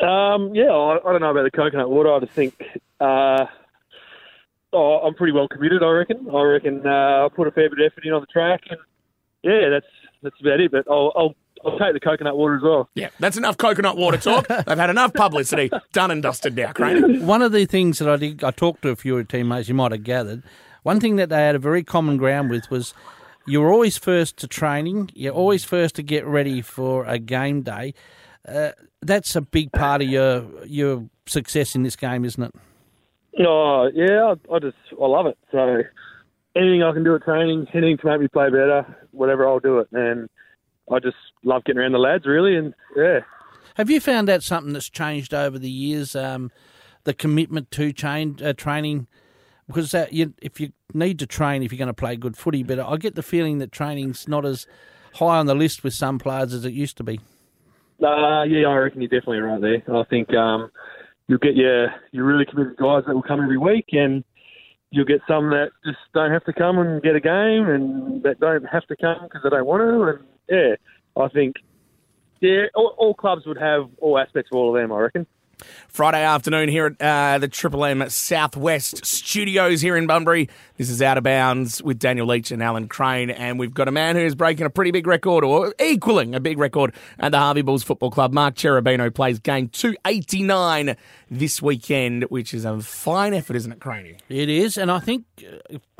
Um, 0.00 0.54
yeah, 0.54 0.70
I, 0.70 0.96
I 0.96 1.12
don't 1.12 1.20
know 1.20 1.30
about 1.30 1.44
the 1.44 1.50
coconut 1.50 1.90
water. 1.90 2.12
I 2.12 2.20
just 2.20 2.32
think 2.32 2.54
uh, 3.00 3.46
oh, 4.72 5.00
I'm 5.04 5.14
pretty 5.14 5.32
well 5.32 5.48
committed. 5.48 5.82
I 5.82 5.90
reckon. 5.90 6.28
I 6.32 6.42
reckon 6.42 6.86
uh, 6.86 7.26
I 7.26 7.28
put 7.34 7.48
a 7.48 7.50
fair 7.50 7.68
bit 7.68 7.80
of 7.80 7.92
effort 7.92 8.04
in 8.04 8.12
on 8.12 8.20
the 8.20 8.26
track, 8.26 8.62
and 8.70 8.80
yeah, 9.42 9.68
that's 9.68 9.86
that's 10.22 10.40
about 10.40 10.60
it. 10.60 10.70
But 10.70 10.86
I'll 10.90 11.12
I'll, 11.16 11.34
I'll 11.64 11.78
take 11.78 11.92
the 11.92 12.00
coconut 12.00 12.36
water 12.36 12.56
as 12.56 12.62
well. 12.62 12.88
Yeah, 12.94 13.10
that's 13.18 13.36
enough 13.36 13.56
coconut 13.56 13.96
water 13.96 14.16
talk. 14.16 14.48
They've 14.66 14.78
had 14.78 14.90
enough 14.90 15.12
publicity. 15.12 15.70
Done 15.92 16.10
and 16.10 16.22
dusted 16.22 16.56
now, 16.56 16.72
Crane. 16.72 17.26
One 17.26 17.42
of 17.42 17.52
the 17.52 17.66
things 17.66 17.98
that 17.98 18.08
I 18.08 18.16
did, 18.16 18.44
I 18.44 18.50
talked 18.50 18.82
to 18.82 18.90
a 18.90 18.96
few 18.96 19.14
of 19.14 19.18
your 19.18 19.24
teammates, 19.24 19.68
you 19.68 19.74
might 19.74 19.92
have 19.92 20.04
gathered. 20.04 20.42
One 20.82 20.98
thing 20.98 21.16
that 21.16 21.28
they 21.28 21.42
had 21.42 21.54
a 21.54 21.58
very 21.58 21.82
common 21.82 22.16
ground 22.16 22.50
with 22.50 22.70
was 22.70 22.94
you 23.46 23.60
were 23.60 23.72
always 23.72 23.98
first 23.98 24.36
to 24.38 24.48
training. 24.48 25.10
You're 25.14 25.34
always 25.34 25.64
first 25.64 25.94
to 25.96 26.02
get 26.02 26.24
ready 26.26 26.62
for 26.62 27.04
a 27.04 27.18
game 27.18 27.62
day. 27.62 27.94
Uh, 28.46 28.70
that's 29.02 29.34
a 29.36 29.40
big 29.40 29.72
part 29.72 30.02
of 30.02 30.08
your 30.08 30.44
your 30.66 31.08
success 31.26 31.74
in 31.74 31.82
this 31.82 31.96
game, 31.96 32.24
isn't 32.24 32.42
it? 32.42 32.54
Oh 33.46 33.90
yeah, 33.94 34.34
I, 34.34 34.54
I 34.54 34.58
just 34.58 34.76
I 35.00 35.06
love 35.06 35.26
it. 35.26 35.38
So 35.50 35.82
anything 36.56 36.82
I 36.82 36.92
can 36.92 37.04
do 37.04 37.14
at 37.14 37.22
training, 37.22 37.66
anything 37.72 37.98
to 37.98 38.06
make 38.06 38.20
me 38.20 38.28
play 38.28 38.46
better, 38.46 38.84
whatever 39.12 39.48
I'll 39.48 39.60
do 39.60 39.78
it. 39.78 39.88
And 39.92 40.28
I 40.90 40.98
just 40.98 41.16
love 41.44 41.64
getting 41.64 41.80
around 41.80 41.92
the 41.92 41.98
lads 41.98 42.26
really, 42.26 42.56
and 42.56 42.74
yeah. 42.96 43.20
Have 43.76 43.88
you 43.88 44.00
found 44.00 44.28
out 44.28 44.42
something 44.42 44.72
that's 44.72 44.90
changed 44.90 45.32
over 45.32 45.58
the 45.58 45.70
years? 45.70 46.14
Um, 46.14 46.50
the 47.04 47.14
commitment 47.14 47.70
to 47.72 47.92
chain, 47.92 48.38
uh, 48.44 48.52
training, 48.52 49.06
because 49.70 49.92
that 49.92 50.12
you, 50.12 50.34
if 50.42 50.60
you 50.60 50.72
need 50.92 51.18
to 51.20 51.26
train 51.26 51.62
if 51.62 51.72
you're 51.72 51.78
going 51.78 51.86
to 51.86 51.94
play 51.94 52.16
good 52.16 52.36
footy, 52.36 52.62
but 52.62 52.78
I 52.78 52.96
get 52.96 53.14
the 53.14 53.22
feeling 53.22 53.58
that 53.58 53.72
training's 53.72 54.26
not 54.26 54.44
as 54.44 54.66
high 55.14 55.38
on 55.38 55.46
the 55.46 55.54
list 55.54 55.84
with 55.84 55.94
some 55.94 56.18
players 56.18 56.52
as 56.52 56.64
it 56.64 56.72
used 56.72 56.96
to 56.96 57.04
be. 57.04 57.20
Uh, 58.02 58.44
yeah, 58.44 58.66
I 58.66 58.74
reckon 58.76 59.00
you're 59.00 59.08
definitely 59.08 59.38
right 59.38 59.60
there. 59.60 59.96
I 59.96 60.04
think 60.04 60.32
um, 60.34 60.70
you'll 61.28 61.38
get 61.38 61.54
your 61.54 61.88
your 62.12 62.24
really 62.24 62.46
committed 62.46 62.76
guys 62.76 63.04
that 63.06 63.14
will 63.14 63.22
come 63.22 63.40
every 63.40 63.58
week, 63.58 63.86
and 63.92 64.24
you'll 64.90 65.04
get 65.04 65.20
some 65.28 65.50
that 65.50 65.70
just 65.84 65.98
don't 66.14 66.32
have 66.32 66.44
to 66.44 66.52
come 66.52 66.78
and 66.78 67.02
get 67.02 67.14
a 67.14 67.20
game, 67.20 67.68
and 67.68 68.22
that 68.22 68.40
don't 68.40 68.64
have 68.64 68.86
to 68.86 68.96
come 68.96 69.18
because 69.24 69.42
they 69.42 69.50
don't 69.50 69.66
want 69.66 69.82
to. 69.82 70.02
And 70.02 70.18
yeah, 70.48 71.22
I 71.22 71.28
think 71.28 71.56
yeah, 72.40 72.64
all, 72.74 72.94
all 72.98 73.14
clubs 73.14 73.46
would 73.46 73.58
have 73.58 73.88
all 73.98 74.18
aspects 74.18 74.50
of 74.52 74.56
all 74.56 74.74
of 74.74 74.80
them. 74.80 74.92
I 74.92 74.98
reckon. 74.98 75.26
Friday 75.88 76.22
afternoon 76.22 76.68
here 76.68 76.96
at 77.00 77.00
uh, 77.00 77.38
the 77.38 77.48
Triple 77.48 77.84
M 77.84 78.08
Southwest 78.08 79.04
Studios 79.04 79.80
here 79.80 79.96
in 79.96 80.06
Bunbury. 80.06 80.48
This 80.76 80.88
is 80.88 81.02
Out 81.02 81.18
of 81.18 81.24
Bounds 81.24 81.82
with 81.82 81.98
Daniel 81.98 82.26
Leach 82.26 82.50
and 82.50 82.62
Alan 82.62 82.88
Crane, 82.88 83.30
and 83.30 83.58
we've 83.58 83.74
got 83.74 83.88
a 83.88 83.90
man 83.90 84.16
who's 84.16 84.34
breaking 84.34 84.66
a 84.66 84.70
pretty 84.70 84.90
big 84.90 85.06
record, 85.06 85.44
or 85.44 85.74
equaling 85.80 86.34
a 86.34 86.40
big 86.40 86.58
record 86.58 86.94
at 87.18 87.32
the 87.32 87.38
Harvey 87.38 87.62
Bulls 87.62 87.82
Football 87.82 88.10
Club. 88.10 88.32
Mark 88.32 88.54
Cherubino 88.54 89.12
plays 89.12 89.38
game 89.38 89.68
289 89.68 90.96
this 91.30 91.60
weekend, 91.60 92.24
which 92.24 92.54
is 92.54 92.64
a 92.64 92.80
fine 92.80 93.34
effort, 93.34 93.56
isn't 93.56 93.72
it, 93.72 93.80
Craney? 93.80 94.16
It 94.28 94.48
is, 94.48 94.78
and 94.78 94.90
I 94.90 95.00
think, 95.00 95.24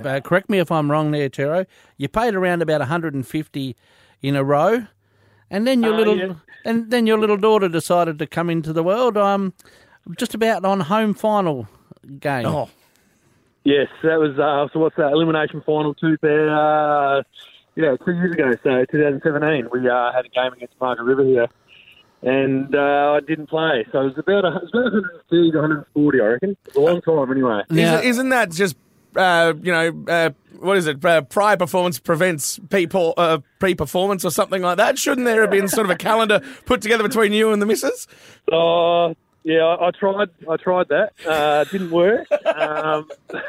uh, 0.05 0.21
correct 0.21 0.49
me 0.49 0.59
if 0.59 0.71
I'm 0.73 0.91
wrong 0.91 1.11
there, 1.11 1.29
Chero, 1.29 1.67
you 1.97 2.09
paid 2.09 2.35
around 2.35 2.63
about 2.63 2.81
150 2.81 3.77
in 4.23 4.37
a 4.37 4.45
row, 4.45 4.87
and 5.51 5.67
then 5.67 5.83
your 5.83 5.95
Uh, 5.95 5.99
little, 5.99 6.19
yeah. 6.19 6.33
and 6.65 6.91
then 6.91 7.07
your 7.07 7.19
little 7.19 7.37
daughter 7.37 7.69
decided 7.69 8.19
to 8.19 8.27
come 8.27 8.49
into 8.51 8.73
the 8.73 8.83
world. 8.83 9.17
Um, 9.17 9.53
just 10.19 10.35
about 10.35 10.65
on 10.65 10.81
home 10.81 11.15
final 11.15 11.69
game. 12.19 12.47
Oh, 12.47 12.69
Yes, 13.63 13.89
that 14.03 14.19
was 14.19 14.39
uh, 14.39 14.73
so. 14.73 14.79
What's 14.81 14.97
that? 14.97 15.13
Elimination 15.13 15.63
final 15.67 15.93
two 15.93 16.17
there. 16.23 16.49
Uh, 16.49 17.23
yeah, 17.77 17.95
two 18.05 18.13
years 18.13 18.33
ago, 18.33 18.53
so 18.65 18.85
2017, 18.91 19.69
we 19.71 19.87
uh, 19.89 20.13
had 20.13 20.25
a 20.25 20.29
game 20.31 20.53
against 20.55 20.75
Margaret 20.81 21.05
River 21.05 21.25
here, 21.25 21.47
and 22.23 22.75
uh, 22.75 23.13
I 23.17 23.21
didn't 23.21 23.49
play. 23.49 23.87
So 23.93 24.01
it 24.01 24.05
was 24.05 24.19
about 24.19 24.45
a, 24.47 24.57
it 24.57 24.63
was 24.63 24.71
about 24.73 24.93
130 24.95 25.51
140, 25.55 26.21
I 26.21 26.25
reckon. 26.25 26.57
It's 26.65 26.75
a 26.77 26.81
long 26.81 27.03
time 27.03 27.31
anyway. 27.31 27.63
Now- 27.69 27.97
isn't, 27.97 28.09
isn't 28.09 28.29
that 28.31 28.51
just, 28.51 28.77
uh, 29.17 29.55
you 29.63 29.73
know, 29.73 30.05
uh, 30.09 30.31
what 30.59 30.77
is 30.77 30.87
it? 30.87 31.05
Uh, 31.05 31.23
prior 31.23 31.57
performance 31.57 31.99
prevents 31.99 32.59
people 32.69 33.15
uh, 33.17 33.39
pre-performance 33.59 34.25
or 34.25 34.31
something 34.31 34.63
like 34.63 34.77
that. 34.77 34.99
Shouldn't 34.99 35.25
there 35.25 35.41
have 35.41 35.51
been 35.51 35.69
sort 35.69 35.87
of 35.87 35.91
a 35.91 35.97
calendar 35.97 36.41
put 36.67 36.83
together 36.83 37.03
between 37.03 37.33
you 37.33 37.53
and 37.53 37.61
the 37.63 37.67
missus? 37.67 38.07
Oh, 38.53 39.15
yeah, 39.43 39.65
I, 39.65 39.89
I 39.89 39.91
tried. 39.93 40.29
I 40.49 40.57
tried 40.57 40.89
that. 40.89 41.13
Uh, 41.27 41.65
didn't 41.65 41.91
work, 41.91 42.27
um, 42.45 43.09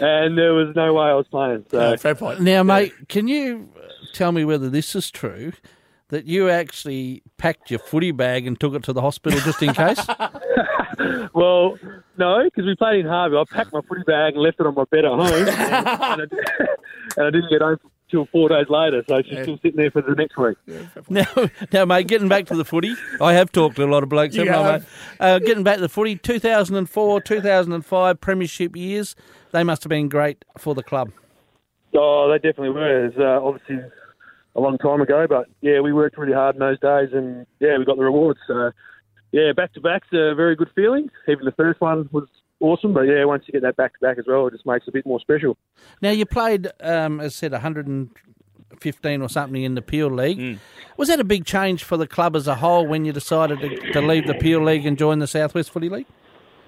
and 0.00 0.38
there 0.38 0.54
was 0.54 0.74
no 0.76 0.94
way 0.94 1.06
I 1.06 1.14
was 1.14 1.26
playing. 1.28 1.64
So 1.70 1.80
Uh, 1.80 1.96
fair 1.96 2.14
point. 2.14 2.40
Now, 2.40 2.62
mate, 2.62 2.92
can 3.08 3.26
you 3.26 3.68
tell 4.12 4.30
me 4.30 4.44
whether 4.44 4.70
this 4.70 4.94
is 4.94 5.10
true? 5.10 5.52
That 6.08 6.26
you 6.26 6.50
actually 6.50 7.22
packed 7.38 7.70
your 7.70 7.80
footy 7.80 8.12
bag 8.12 8.46
and 8.46 8.60
took 8.60 8.74
it 8.74 8.82
to 8.84 8.92
the 8.92 9.00
hospital 9.00 9.40
just 9.40 9.62
in 9.62 9.72
case? 9.72 10.00
Well, 11.34 11.76
no, 12.16 12.44
because 12.44 12.64
we 12.64 12.76
played 12.76 13.00
in 13.00 13.06
Harvey. 13.06 13.36
I 13.36 13.42
packed 13.50 13.72
my 13.72 13.80
footy 13.88 14.02
bag 14.06 14.34
and 14.34 14.42
left 14.42 14.60
it 14.60 14.66
on 14.66 14.74
my 14.74 14.84
bed 14.84 15.04
at 15.04 15.10
home, 15.10 15.26
and, 15.26 15.48
and, 15.48 15.86
I, 15.88 16.12
and 17.16 17.26
I 17.26 17.30
didn't 17.30 17.50
get 17.50 17.60
home 17.60 17.78
till 18.10 18.26
four 18.26 18.48
days 18.48 18.66
later, 18.68 19.02
so 19.08 19.20
she's 19.22 19.42
still 19.42 19.58
sitting 19.60 19.76
there 19.76 19.90
for 19.90 20.02
the 20.02 20.14
next 20.14 20.36
week. 20.36 20.56
Now, 21.10 21.26
now, 21.72 21.84
mate, 21.84 22.06
getting 22.06 22.28
back 22.28 22.46
to 22.46 22.56
the 22.56 22.64
footy, 22.64 22.94
I 23.20 23.32
have 23.34 23.50
talked 23.50 23.76
to 23.76 23.84
a 23.84 23.86
lot 23.90 24.02
of 24.02 24.08
blokes, 24.08 24.36
You 24.36 24.48
haven't 24.48 24.66
I, 24.66 24.78
mate? 24.78 24.86
Uh, 25.18 25.38
getting 25.40 25.64
back 25.64 25.76
to 25.76 25.82
the 25.82 25.88
footy, 25.88 26.16
2004, 26.16 27.20
2005 27.20 28.20
premiership 28.20 28.76
years, 28.76 29.16
they 29.50 29.64
must 29.64 29.82
have 29.82 29.90
been 29.90 30.08
great 30.08 30.44
for 30.56 30.74
the 30.74 30.82
club. 30.82 31.10
Oh, 31.96 32.30
they 32.30 32.36
definitely 32.36 32.70
were. 32.70 33.06
It's 33.06 33.16
uh, 33.18 33.40
obviously 33.42 33.78
a 34.56 34.60
long 34.60 34.78
time 34.78 35.00
ago, 35.00 35.26
but 35.28 35.46
yeah, 35.60 35.80
we 35.80 35.92
worked 35.92 36.16
really 36.16 36.32
hard 36.32 36.56
in 36.56 36.60
those 36.60 36.78
days, 36.80 37.10
and 37.12 37.46
yeah, 37.60 37.76
we 37.78 37.84
got 37.84 37.96
the 37.96 38.04
rewards. 38.04 38.40
So 38.46 38.70
yeah, 39.32 39.52
back 39.52 39.72
to 39.74 39.80
back's 39.80 40.08
a 40.12 40.34
very 40.34 40.54
good 40.54 40.70
feeling. 40.74 41.10
Even 41.28 41.44
the 41.44 41.52
first 41.52 41.80
one 41.80 42.08
was 42.12 42.28
awesome, 42.60 42.94
but 42.94 43.02
yeah, 43.02 43.24
once 43.24 43.44
you 43.46 43.52
get 43.52 43.62
that 43.62 43.76
back 43.76 43.94
to 43.94 43.98
back 44.00 44.18
as 44.18 44.24
well, 44.26 44.46
it 44.46 44.52
just 44.52 44.66
makes 44.66 44.86
it 44.86 44.90
a 44.90 44.92
bit 44.92 45.06
more 45.06 45.20
special. 45.20 45.56
Now, 46.00 46.10
you 46.10 46.24
played, 46.24 46.68
um, 46.80 47.20
as 47.20 47.32
I 47.32 47.34
said, 47.34 47.52
115 47.52 49.22
or 49.22 49.28
something 49.28 49.62
in 49.62 49.74
the 49.74 49.82
Peel 49.82 50.08
League. 50.08 50.38
Mm. 50.38 50.58
Was 50.96 51.08
that 51.08 51.18
a 51.18 51.24
big 51.24 51.44
change 51.44 51.82
for 51.82 51.96
the 51.96 52.06
club 52.06 52.36
as 52.36 52.46
a 52.46 52.54
whole 52.56 52.86
when 52.86 53.04
you 53.04 53.12
decided 53.12 53.60
to, 53.60 53.92
to 53.92 54.00
leave 54.00 54.26
the 54.26 54.34
Peel 54.34 54.62
League 54.62 54.86
and 54.86 54.96
join 54.96 55.18
the 55.18 55.26
Southwest 55.26 55.70
Footy 55.70 55.88
League? 55.88 56.06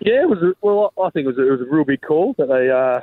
Yeah, 0.01 0.23
it 0.23 0.29
was. 0.29 0.43
A, 0.43 0.53
well, 0.61 0.93
I 1.03 1.11
think 1.11 1.25
it 1.25 1.29
was. 1.29 1.39
A, 1.39 1.47
it 1.47 1.51
was 1.53 1.61
a 1.61 1.71
real 1.71 1.85
big 1.85 2.03
call 2.03 2.35
that 2.37 2.49
they 2.49 2.69
uh, 2.69 3.01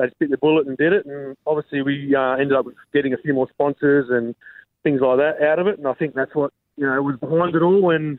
they 0.00 0.06
just 0.06 0.18
bit 0.18 0.30
the 0.30 0.38
bullet 0.38 0.66
and 0.66 0.76
did 0.76 0.92
it. 0.92 1.06
And 1.06 1.36
obviously, 1.46 1.82
we 1.82 2.14
uh, 2.16 2.32
ended 2.32 2.52
up 2.52 2.66
getting 2.92 3.12
a 3.12 3.18
few 3.18 3.34
more 3.34 3.48
sponsors 3.50 4.06
and 4.10 4.34
things 4.82 5.00
like 5.00 5.18
that 5.18 5.44
out 5.44 5.58
of 5.58 5.66
it. 5.66 5.78
And 5.78 5.86
I 5.86 5.94
think 5.94 6.14
that's 6.14 6.34
what 6.34 6.52
you 6.76 6.86
know 6.86 7.02
was 7.02 7.18
behind 7.18 7.54
it 7.54 7.62
all. 7.62 7.90
And 7.90 8.18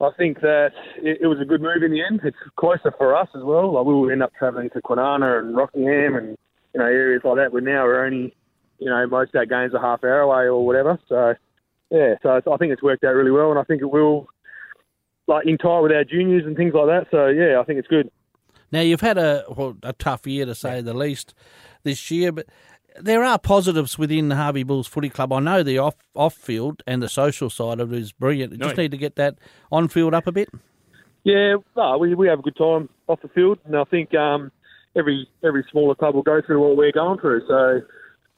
I 0.00 0.10
think 0.16 0.40
that 0.40 0.70
it, 0.96 1.18
it 1.22 1.26
was 1.26 1.40
a 1.40 1.44
good 1.44 1.60
move 1.60 1.82
in 1.82 1.92
the 1.92 2.02
end. 2.02 2.20
It's 2.24 2.36
closer 2.56 2.92
for 2.96 3.16
us 3.16 3.28
as 3.34 3.42
well. 3.42 3.74
Like 3.74 3.86
we 3.86 3.94
will 3.94 4.10
end 4.10 4.22
up 4.22 4.32
travelling 4.38 4.70
to 4.70 4.82
Kwinana 4.82 5.40
and 5.40 5.56
Rockingham 5.56 6.16
and 6.16 6.38
you 6.74 6.80
know 6.80 6.86
areas 6.86 7.22
like 7.24 7.36
that. 7.36 7.52
Where 7.52 7.62
now 7.62 7.84
we're 7.84 8.04
only 8.04 8.34
you 8.78 8.90
know 8.90 9.06
most 9.06 9.34
of 9.34 9.38
our 9.38 9.46
games 9.46 9.74
are 9.74 9.80
half 9.80 10.04
hour 10.04 10.20
away 10.20 10.44
or 10.44 10.64
whatever. 10.64 10.98
So 11.08 11.34
yeah, 11.90 12.14
so 12.22 12.30
I 12.30 12.56
think 12.58 12.72
it's 12.72 12.82
worked 12.82 13.04
out 13.04 13.14
really 13.14 13.30
well, 13.30 13.50
and 13.50 13.58
I 13.58 13.64
think 13.64 13.80
it 13.80 13.90
will 13.90 14.28
like 15.26 15.46
in 15.46 15.58
tie 15.58 15.80
with 15.80 15.92
our 15.92 16.04
juniors 16.04 16.44
and 16.46 16.56
things 16.56 16.74
like 16.74 16.86
that. 16.86 17.06
So 17.10 17.26
yeah, 17.28 17.60
I 17.60 17.64
think 17.64 17.78
it's 17.78 17.88
good. 17.88 18.10
Now 18.70 18.80
you've 18.80 19.00
had 19.00 19.18
a 19.18 19.44
well, 19.48 19.76
a 19.82 19.92
tough 19.92 20.26
year 20.26 20.46
to 20.46 20.54
say 20.54 20.80
the 20.80 20.94
least 20.94 21.34
this 21.82 22.10
year, 22.10 22.32
but 22.32 22.46
there 23.00 23.22
are 23.22 23.38
positives 23.38 23.98
within 23.98 24.28
the 24.28 24.36
Harvey 24.36 24.62
Bulls 24.62 24.86
Footy 24.86 25.08
Club. 25.08 25.32
I 25.32 25.40
know 25.40 25.62
the 25.62 25.78
off 25.78 25.96
off 26.14 26.34
field 26.34 26.82
and 26.86 27.02
the 27.02 27.08
social 27.08 27.50
side 27.50 27.80
of 27.80 27.92
it 27.92 27.98
is 27.98 28.12
brilliant. 28.12 28.52
You 28.52 28.58
just 28.58 28.76
need 28.76 28.90
to 28.90 28.98
get 28.98 29.16
that 29.16 29.38
on 29.70 29.88
field 29.88 30.14
up 30.14 30.26
a 30.26 30.32
bit. 30.32 30.48
Yeah, 31.24 31.56
no, 31.76 31.98
we 31.98 32.14
we 32.14 32.28
have 32.28 32.38
a 32.38 32.42
good 32.42 32.56
time 32.56 32.88
off 33.06 33.20
the 33.22 33.28
field, 33.28 33.58
and 33.64 33.76
I 33.76 33.84
think 33.84 34.14
um, 34.14 34.50
every 34.96 35.28
every 35.44 35.64
smaller 35.70 35.94
club 35.94 36.14
will 36.14 36.22
go 36.22 36.40
through 36.44 36.60
what 36.60 36.76
we're 36.76 36.92
going 36.92 37.18
through. 37.18 37.46
So 37.46 37.86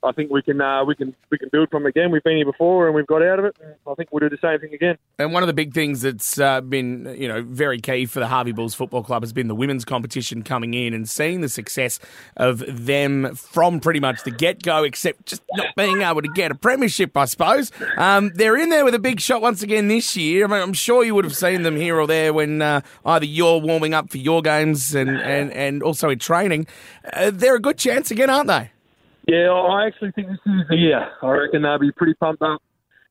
I 0.03 0.13
think 0.13 0.31
we 0.31 0.41
can 0.41 0.61
uh, 0.61 0.85
we 0.85 0.95
can 0.95 1.15
we 1.31 1.39
can 1.39 1.51
build 1.53 1.69
from 1.71 1.85
again. 1.85 2.11
We've 2.11 2.23
been 2.23 2.37
here 2.37 2.47
before, 2.47 2.87
and 2.87 2.95
we've 2.95 3.07
got 3.07 3.23
out 3.23 3.39
of 3.39 3.45
it. 3.45 3.57
I 3.87 3.95
think 3.95 4.09
we'll 4.11 4.21
do 4.21 4.31
the 4.31 4.39
same 4.41 4.59
thing 4.59 4.73
again. 4.73 4.97
And 5.19 5.33
one 5.33 5.43
of 5.43 5.47
the 5.47 5.53
big 5.53 5.75
things 5.75 6.01
that's 6.01 6.39
uh, 6.39 6.63
been, 6.63 7.15
you 7.19 7.29
know, 7.29 7.43
very 7.43 7.81
key 7.81 8.07
for 8.07 8.19
the 8.21 8.27
Harvey 8.27 8.53
Bulls 8.53 8.75
Football 8.75 9.03
Club 9.03 9.23
has 9.23 9.35
been 9.35 9.49
the 9.49 9.55
women's 9.55 9.85
competition 9.85 10.43
coming 10.43 10.73
in 10.73 10.95
and 10.95 11.09
seeing 11.09 11.43
the 11.43 11.51
success 11.51 11.99
of 12.39 12.65
them 12.67 13.35
from 13.35 13.79
pretty 13.79 14.01
much 14.01 14.23
the 14.25 14.31
get 14.31 14.63
go, 14.63 14.85
except 14.85 15.27
just 15.27 15.43
not 15.53 15.75
being 15.77 16.01
able 16.01 16.23
to 16.23 16.29
get 16.29 16.51
a 16.51 16.55
premiership, 16.55 17.15
I 17.15 17.27
suppose. 17.27 17.71
Um, 17.99 18.31
they're 18.35 18.57
in 18.57 18.71
there 18.71 18.87
with 18.87 18.95
a 18.95 18.99
big 18.99 19.21
shot 19.21 19.43
once 19.43 19.63
again 19.63 19.89
this 19.89 20.17
year. 20.17 20.47
I 20.47 20.49
mean, 20.49 20.63
I'm 20.63 20.73
sure 20.73 21.05
you 21.05 21.15
would 21.15 21.25
have 21.25 21.37
seen 21.37 21.63
them 21.63 21.77
here 21.77 22.01
or 22.01 22.07
there 22.07 22.33
when 22.33 22.63
uh, 22.63 22.81
either 23.05 23.27
you're 23.27 23.59
warming 23.59 23.93
up 23.93 24.11
for 24.11 24.19
your 24.19 24.41
games 24.41 24.95
and, 24.95 25.11
and, 25.11 25.53
and 25.53 25.83
also 25.83 26.09
in 26.09 26.19
training. 26.19 26.67
Uh, 27.13 27.31
they're 27.31 27.57
a 27.57 27.61
good 27.61 27.77
chance 27.77 28.11
again, 28.11 28.31
aren't 28.31 28.49
they? 28.49 28.71
Yeah, 29.31 29.51
I 29.53 29.87
actually 29.87 30.11
think 30.11 30.27
this 30.27 30.39
is 30.45 30.63
the 30.69 30.77
year. 30.77 31.09
I 31.23 31.31
reckon 31.31 31.63
they'll 31.63 31.79
be 31.79 31.93
pretty 31.93 32.15
pumped 32.15 32.43
up, 32.43 32.61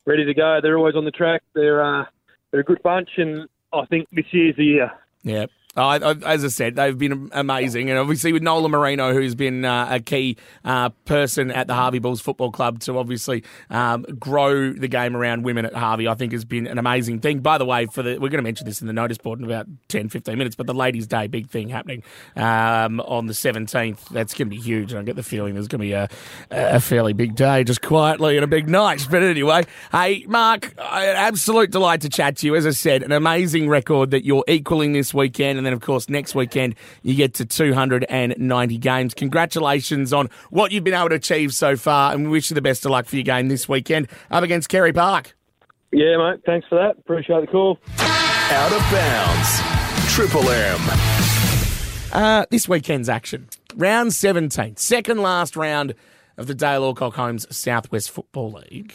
ready 0.05 0.25
to 0.25 0.33
go. 0.33 0.59
They're 0.61 0.77
always 0.77 0.95
on 0.95 1.05
the 1.05 1.11
track. 1.11 1.41
They're 1.55 1.81
uh, 1.81 2.03
they're 2.51 2.59
a 2.59 2.63
good 2.63 2.83
bunch, 2.83 3.09
and 3.15 3.47
I 3.71 3.85
think 3.85 4.09
this 4.11 4.25
year's 4.31 4.57
the 4.57 4.65
year. 4.65 4.91
Yeah. 5.23 5.45
As 5.75 6.43
I 6.43 6.47
said, 6.47 6.75
they've 6.75 6.97
been 6.97 7.29
amazing, 7.31 7.89
and 7.89 7.99
obviously 7.99 8.33
with 8.33 8.41
Nola 8.41 8.69
Marino, 8.69 9.13
who's 9.13 9.35
been 9.35 9.63
uh, 9.63 9.87
a 9.91 9.99
key 9.99 10.35
uh, 10.65 10.89
person 11.05 11.51
at 11.51 11.67
the 11.67 11.75
Harvey 11.75 11.99
Bulls 11.99 12.21
Football 12.21 12.51
Club 12.51 12.79
to 12.81 12.97
obviously 12.97 13.43
um, 13.69 14.01
grow 14.17 14.73
the 14.73 14.87
game 14.87 15.15
around 15.15 15.43
women 15.43 15.65
at 15.65 15.73
Harvey, 15.73 16.07
I 16.07 16.15
think 16.15 16.31
has 16.31 16.43
been 16.43 16.65
an 16.65 16.79
amazing 16.79 17.19
thing. 17.19 17.39
By 17.41 17.59
the 17.59 17.65
way, 17.65 17.85
for 17.85 18.01
the 18.01 18.13
we're 18.13 18.29
going 18.29 18.39
to 18.39 18.41
mention 18.41 18.65
this 18.65 18.81
in 18.81 18.87
the 18.87 18.93
notice 18.93 19.19
board 19.19 19.39
in 19.39 19.45
about 19.45 19.67
10, 19.89 20.09
15 20.09 20.37
minutes, 20.37 20.55
but 20.55 20.65
the 20.65 20.73
Ladies' 20.73 21.05
Day 21.05 21.27
big 21.27 21.49
thing 21.49 21.69
happening 21.69 22.03
um, 22.35 22.99
on 23.01 23.27
the 23.27 23.33
seventeenth. 23.35 24.09
That's 24.09 24.33
going 24.33 24.49
to 24.49 24.55
be 24.55 24.61
huge, 24.61 24.91
and 24.91 24.99
I 24.99 25.03
get 25.03 25.15
the 25.15 25.23
feeling 25.23 25.53
there's 25.53 25.67
going 25.67 25.81
to 25.81 25.85
be 25.85 25.93
a, 25.93 26.09
a 26.49 26.79
fairly 26.79 27.13
big 27.13 27.35
day, 27.35 27.63
just 27.63 27.81
quietly 27.81 28.37
and 28.37 28.43
a 28.43 28.47
big 28.47 28.67
night. 28.67 29.07
But 29.09 29.21
anyway, 29.21 29.65
hey 29.91 30.25
Mark, 30.27 30.73
absolute 30.79 31.69
delight 31.69 32.01
to 32.01 32.09
chat 32.09 32.37
to 32.37 32.47
you. 32.47 32.55
As 32.55 32.65
I 32.65 32.71
said, 32.71 33.03
an 33.03 33.11
amazing 33.11 33.69
record 33.69 34.11
that 34.11 34.25
you're 34.25 34.43
equaling 34.47 34.93
this 34.93 35.13
weekend, 35.13 35.58
and 35.59 35.65
then 35.65 35.73
of 35.73 35.81
course 35.81 36.09
next 36.09 36.33
weekend 36.33 36.73
you 37.03 37.13
get 37.13 37.35
to 37.35 37.45
290 37.45 38.77
games. 38.79 39.13
Congratulations 39.13 40.11
on 40.11 40.29
what 40.49 40.71
you've 40.71 40.83
been 40.83 40.95
able 40.95 41.09
to 41.09 41.15
achieve 41.15 41.53
so 41.53 41.75
far, 41.75 42.13
and 42.13 42.23
we 42.23 42.29
wish 42.29 42.49
you 42.49 42.55
the 42.55 42.61
best 42.61 42.83
of 42.85 42.91
luck 42.91 43.05
for 43.05 43.15
your 43.15 43.23
game 43.23 43.47
this 43.47 43.69
weekend 43.69 44.07
up 44.31 44.43
against 44.43 44.69
Carey 44.69 44.93
Park. 44.93 45.35
Yeah, 45.91 46.17
mate. 46.17 46.41
Thanks 46.45 46.67
for 46.67 46.75
that. 46.75 46.97
Appreciate 46.97 47.41
the 47.41 47.47
call. 47.47 47.77
Out 47.99 48.71
of 48.71 48.81
bounds. 48.91 50.13
Triple 50.13 50.49
M. 50.49 50.79
Uh, 52.11 52.45
this 52.49 52.67
weekend's 52.67 53.09
action. 53.09 53.47
Round 53.75 54.13
17, 54.13 54.77
second 54.77 55.19
last 55.19 55.55
round 55.55 55.93
of 56.37 56.47
the 56.47 56.55
Dale 56.55 56.83
Alcock 56.83 57.13
Homes 57.13 57.45
Southwest 57.55 58.09
Football 58.09 58.63
League. 58.71 58.93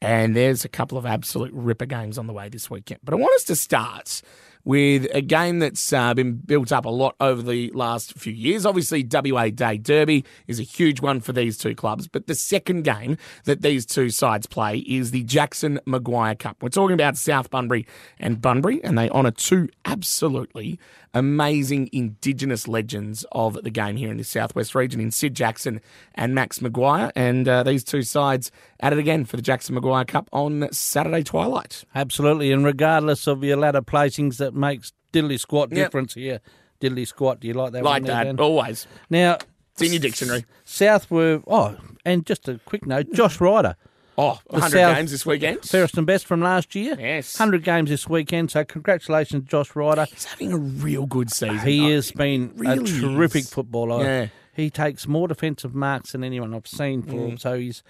And 0.00 0.36
there's 0.36 0.64
a 0.64 0.68
couple 0.68 0.96
of 0.98 1.04
absolute 1.04 1.52
ripper 1.52 1.86
games 1.86 2.16
on 2.16 2.26
the 2.26 2.32
way 2.32 2.48
this 2.48 2.70
weekend. 2.70 3.00
But 3.02 3.14
I 3.14 3.16
want 3.16 3.34
us 3.34 3.44
to 3.44 3.56
start 3.56 4.22
with 4.66 5.06
a 5.14 5.22
game 5.22 5.60
that's 5.60 5.92
uh, 5.92 6.12
been 6.12 6.34
built 6.34 6.72
up 6.72 6.84
a 6.84 6.90
lot 6.90 7.14
over 7.20 7.40
the 7.40 7.70
last 7.70 8.14
few 8.14 8.32
years. 8.32 8.66
Obviously, 8.66 9.08
WA 9.08 9.48
Day 9.48 9.78
Derby 9.78 10.24
is 10.48 10.58
a 10.58 10.64
huge 10.64 11.00
one 11.00 11.20
for 11.20 11.32
these 11.32 11.56
two 11.56 11.74
clubs. 11.74 12.08
But 12.08 12.26
the 12.26 12.34
second 12.34 12.82
game 12.82 13.16
that 13.44 13.62
these 13.62 13.86
two 13.86 14.10
sides 14.10 14.46
play 14.46 14.78
is 14.78 15.12
the 15.12 15.22
Jackson 15.22 15.78
Maguire 15.86 16.34
Cup. 16.34 16.60
We're 16.60 16.68
talking 16.68 16.94
about 16.94 17.16
South 17.16 17.48
Bunbury 17.48 17.86
and 18.18 18.42
Bunbury, 18.42 18.82
and 18.82 18.98
they 18.98 19.08
honour 19.08 19.30
two 19.30 19.68
absolutely 19.84 20.80
amazing 21.14 21.88
Indigenous 21.92 22.68
legends 22.68 23.24
of 23.32 23.62
the 23.62 23.70
game 23.70 23.96
here 23.96 24.10
in 24.10 24.18
the 24.18 24.24
Southwest 24.24 24.74
region 24.74 25.00
in 25.00 25.10
Sid 25.10 25.34
Jackson 25.34 25.80
and 26.14 26.34
Max 26.34 26.60
Maguire. 26.60 27.10
And 27.16 27.48
uh, 27.48 27.62
these 27.62 27.82
two 27.82 28.02
sides 28.02 28.50
at 28.80 28.92
it 28.92 28.98
again 28.98 29.24
for 29.24 29.36
the 29.36 29.42
Jackson 29.42 29.76
Maguire 29.76 30.04
Cup 30.04 30.28
on 30.32 30.68
Saturday 30.72 31.22
twilight. 31.22 31.84
Absolutely, 31.94 32.52
and 32.52 32.64
regardless 32.64 33.26
of 33.26 33.42
your 33.42 33.56
ladder 33.56 33.80
placings, 33.80 34.36
that 34.36 34.55
makes 34.56 34.92
diddly 35.12 35.38
squat 35.38 35.68
Yep. 35.70 35.76
difference 35.86 36.14
here. 36.14 36.40
Diddly 36.80 37.06
squat, 37.06 37.40
do 37.40 37.48
you 37.48 37.54
like 37.54 37.72
that 37.72 37.82
Like 37.84 38.02
one 38.02 38.36
that, 38.36 38.40
always. 38.40 38.86
Now, 39.08 39.38
It's 39.72 39.82
in 39.82 39.92
your 39.92 40.00
dictionary. 40.00 40.44
South 40.64 41.10
were, 41.10 41.42
oh, 41.46 41.76
and 42.04 42.24
just 42.26 42.48
a 42.48 42.60
quick 42.64 42.86
note, 42.86 43.12
Josh 43.14 43.40
Ryder. 43.40 43.76
Oh, 44.18 44.40
100 44.46 44.70
South- 44.78 44.96
games 44.96 45.10
this 45.10 45.26
weekend. 45.26 45.62
Fairest 45.62 45.96
and 45.98 46.06
best 46.06 46.24
from 46.26 46.40
last 46.40 46.74
year. 46.74 46.96
Yes. 46.98 47.38
100 47.38 47.62
games 47.62 47.90
this 47.90 48.08
weekend, 48.08 48.50
so 48.50 48.64
congratulations, 48.64 49.44
Josh 49.48 49.76
Ryder. 49.76 50.06
He's 50.10 50.24
having 50.24 50.52
a 50.52 50.56
real 50.58 51.04
good 51.06 51.30
season. 51.30 51.58
He 51.60 51.90
has 51.90 52.10
been 52.12 52.52
really 52.56 52.82
a 52.82 53.00
terrific 53.00 53.42
is. 53.42 53.50
footballer. 53.52 54.02
Yeah. 54.04 54.26
He 54.54 54.70
takes 54.70 55.06
more 55.06 55.28
defensive 55.28 55.74
marks 55.74 56.12
than 56.12 56.24
anyone 56.24 56.54
I've 56.54 56.66
seen 56.66 57.02
for 57.02 57.12
Mm. 57.12 57.28
him, 57.32 57.38
so 57.38 57.58
he's 57.58 57.82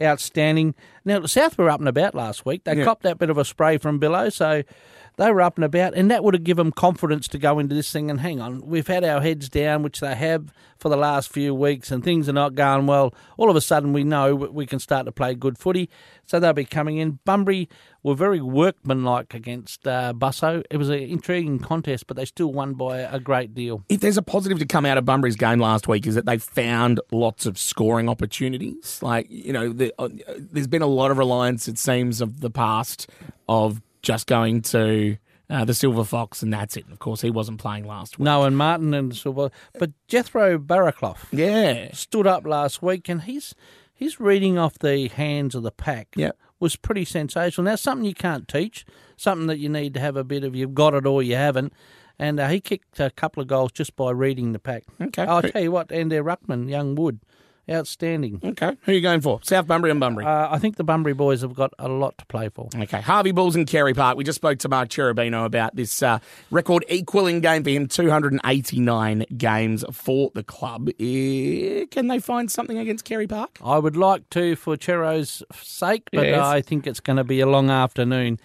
outstanding. 0.00 0.74
Now, 1.04 1.26
South 1.26 1.58
were 1.58 1.68
up 1.70 1.80
and 1.80 1.88
about 1.88 2.14
last 2.14 2.46
week. 2.46 2.64
They 2.64 2.76
Yeah. 2.76 2.84
copped 2.84 3.02
that 3.02 3.18
bit 3.18 3.30
of 3.30 3.38
a 3.38 3.44
spray 3.44 3.76
from 3.78 3.98
below, 3.98 4.28
so 4.28 4.62
they 5.16 5.30
were 5.30 5.42
up 5.42 5.56
and 5.56 5.64
about, 5.64 5.94
and 5.94 6.10
that 6.10 6.24
would 6.24 6.34
have 6.34 6.44
given 6.44 6.66
them 6.66 6.72
confidence 6.72 7.28
to 7.28 7.38
go 7.38 7.58
into 7.58 7.74
this 7.74 7.90
thing 7.92 8.10
and 8.10 8.20
hang 8.20 8.40
on. 8.40 8.66
We've 8.66 8.86
had 8.86 9.04
our 9.04 9.20
heads 9.20 9.48
down, 9.48 9.82
which 9.82 10.00
they 10.00 10.14
have 10.14 10.52
for 10.78 10.88
the 10.88 10.96
last 10.96 11.32
few 11.32 11.54
weeks, 11.54 11.90
and 11.90 12.02
things 12.02 12.28
are 12.28 12.32
not 12.32 12.54
going 12.54 12.86
well. 12.86 13.14
All 13.36 13.50
of 13.50 13.56
a 13.56 13.60
sudden, 13.60 13.92
we 13.92 14.04
know 14.04 14.34
we 14.34 14.66
can 14.66 14.78
start 14.78 15.06
to 15.06 15.12
play 15.12 15.34
good 15.34 15.58
footy, 15.58 15.90
so 16.26 16.40
they'll 16.40 16.52
be 16.52 16.64
coming 16.64 16.96
in. 16.96 17.18
Bunbury 17.24 17.68
were 18.02 18.14
very 18.14 18.40
workmanlike 18.40 19.34
against 19.34 19.86
uh, 19.86 20.12
Busso. 20.12 20.64
It 20.70 20.76
was 20.76 20.88
an 20.88 20.98
intriguing 20.98 21.58
contest, 21.58 22.06
but 22.06 22.16
they 22.16 22.24
still 22.24 22.52
won 22.52 22.74
by 22.74 22.98
a 22.98 23.20
great 23.20 23.54
deal. 23.54 23.84
if 23.88 24.00
there's 24.00 24.16
a 24.16 24.22
positive 24.22 24.58
to 24.58 24.66
come 24.66 24.86
out 24.86 24.98
of 24.98 25.04
Bunbury's 25.04 25.36
game 25.36 25.60
last 25.60 25.86
week 25.86 26.06
is 26.06 26.14
that 26.14 26.26
they 26.26 26.38
found 26.38 27.00
lots 27.12 27.46
of 27.46 27.58
scoring 27.58 28.08
opportunities. 28.08 28.98
Like 29.02 29.26
you 29.30 29.52
know, 29.52 29.72
the, 29.72 29.92
uh, 29.98 30.08
there's 30.38 30.66
been 30.66 30.82
a 30.82 30.86
lot 30.86 31.10
of 31.10 31.18
reliance, 31.18 31.68
it 31.68 31.78
seems, 31.78 32.20
of 32.20 32.40
the 32.40 32.50
past 32.50 33.08
of 33.48 33.82
just 34.02 34.26
going 34.26 34.62
to 34.62 35.16
uh, 35.50 35.64
the 35.64 35.74
Silver 35.74 36.04
Fox 36.04 36.42
and 36.42 36.52
that's 36.52 36.76
it. 36.76 36.84
And 36.84 36.92
of 36.92 36.98
course, 36.98 37.20
he 37.20 37.30
wasn't 37.30 37.58
playing 37.60 37.86
last 37.86 38.18
week. 38.18 38.24
No, 38.24 38.44
and 38.44 38.56
Martin 38.56 38.94
and 38.94 39.14
Silver, 39.14 39.50
but 39.78 39.90
Jethro 40.08 40.58
Barraclough 40.58 41.18
Yeah, 41.30 41.90
stood 41.92 42.26
up 42.26 42.46
last 42.46 42.82
week, 42.82 43.08
and 43.08 43.22
he's 43.22 43.54
he's 43.94 44.18
reading 44.18 44.58
off 44.58 44.78
the 44.78 45.08
hands 45.08 45.54
of 45.54 45.62
the 45.62 45.70
pack. 45.70 46.08
Yep. 46.16 46.36
was 46.58 46.76
pretty 46.76 47.04
sensational. 47.04 47.64
Now, 47.64 47.74
something 47.76 48.04
you 48.04 48.14
can't 48.14 48.48
teach, 48.48 48.84
something 49.16 49.46
that 49.48 49.58
you 49.58 49.68
need 49.68 49.94
to 49.94 50.00
have 50.00 50.16
a 50.16 50.24
bit 50.24 50.44
of. 50.44 50.54
You've 50.56 50.74
got 50.74 50.94
it 50.94 51.06
or 51.06 51.22
you 51.22 51.36
haven't. 51.36 51.72
And 52.18 52.38
uh, 52.38 52.48
he 52.48 52.60
kicked 52.60 53.00
a 53.00 53.10
couple 53.10 53.40
of 53.40 53.48
goals 53.48 53.72
just 53.72 53.96
by 53.96 54.10
reading 54.10 54.52
the 54.52 54.58
pack. 54.60 54.84
Okay. 55.00 55.22
I'll 55.24 55.42
tell 55.42 55.62
you 55.62 55.72
what, 55.72 55.90
and 55.90 56.12
their 56.12 56.22
ruckman, 56.22 56.68
young 56.68 56.94
Wood, 56.94 57.20
outstanding. 57.70 58.40
Okay. 58.44 58.76
Who 58.82 58.92
are 58.92 58.94
you 58.94 59.00
going 59.00 59.20
for? 59.20 59.40
South 59.42 59.66
Bunbury 59.66 59.90
and 59.90 60.00
Bunbury? 60.00 60.24
Uh, 60.26 60.48
I 60.50 60.58
think 60.58 60.76
the 60.76 60.84
Bunbury 60.84 61.14
boys 61.14 61.42
have 61.42 61.54
got 61.54 61.72
a 61.78 61.88
lot 61.88 62.18
to 62.18 62.26
play 62.26 62.48
for. 62.48 62.68
Okay, 62.74 63.00
Harvey 63.00 63.30
Bulls 63.32 63.54
and 63.56 63.66
Carey 63.66 63.94
Park. 63.94 64.16
We 64.16 64.24
just 64.24 64.36
spoke 64.36 64.58
to 64.60 64.68
Mark 64.68 64.88
Cherubino 64.88 65.44
about 65.44 65.76
this 65.76 66.02
uh, 66.02 66.18
record 66.50 66.84
equaling 66.88 67.40
game 67.40 67.62
for 67.64 67.70
him 67.70 67.86
289 67.86 69.24
games 69.36 69.84
for 69.92 70.30
the 70.34 70.42
club. 70.42 70.88
Eh, 71.00 71.86
can 71.90 72.08
they 72.08 72.18
find 72.18 72.50
something 72.50 72.78
against 72.78 73.04
Carey 73.04 73.26
Park? 73.26 73.58
I 73.64 73.78
would 73.78 73.96
like 73.96 74.28
to 74.30 74.56
for 74.56 74.76
Chero's 74.76 75.42
sake, 75.62 76.08
but 76.12 76.26
Yes. 76.26 76.38
I 76.40 76.60
think 76.62 76.86
it's 76.86 77.00
going 77.00 77.16
to 77.18 77.24
be 77.24 77.40
a 77.40 77.46
long 77.46 77.70
afternoon. 77.70 78.38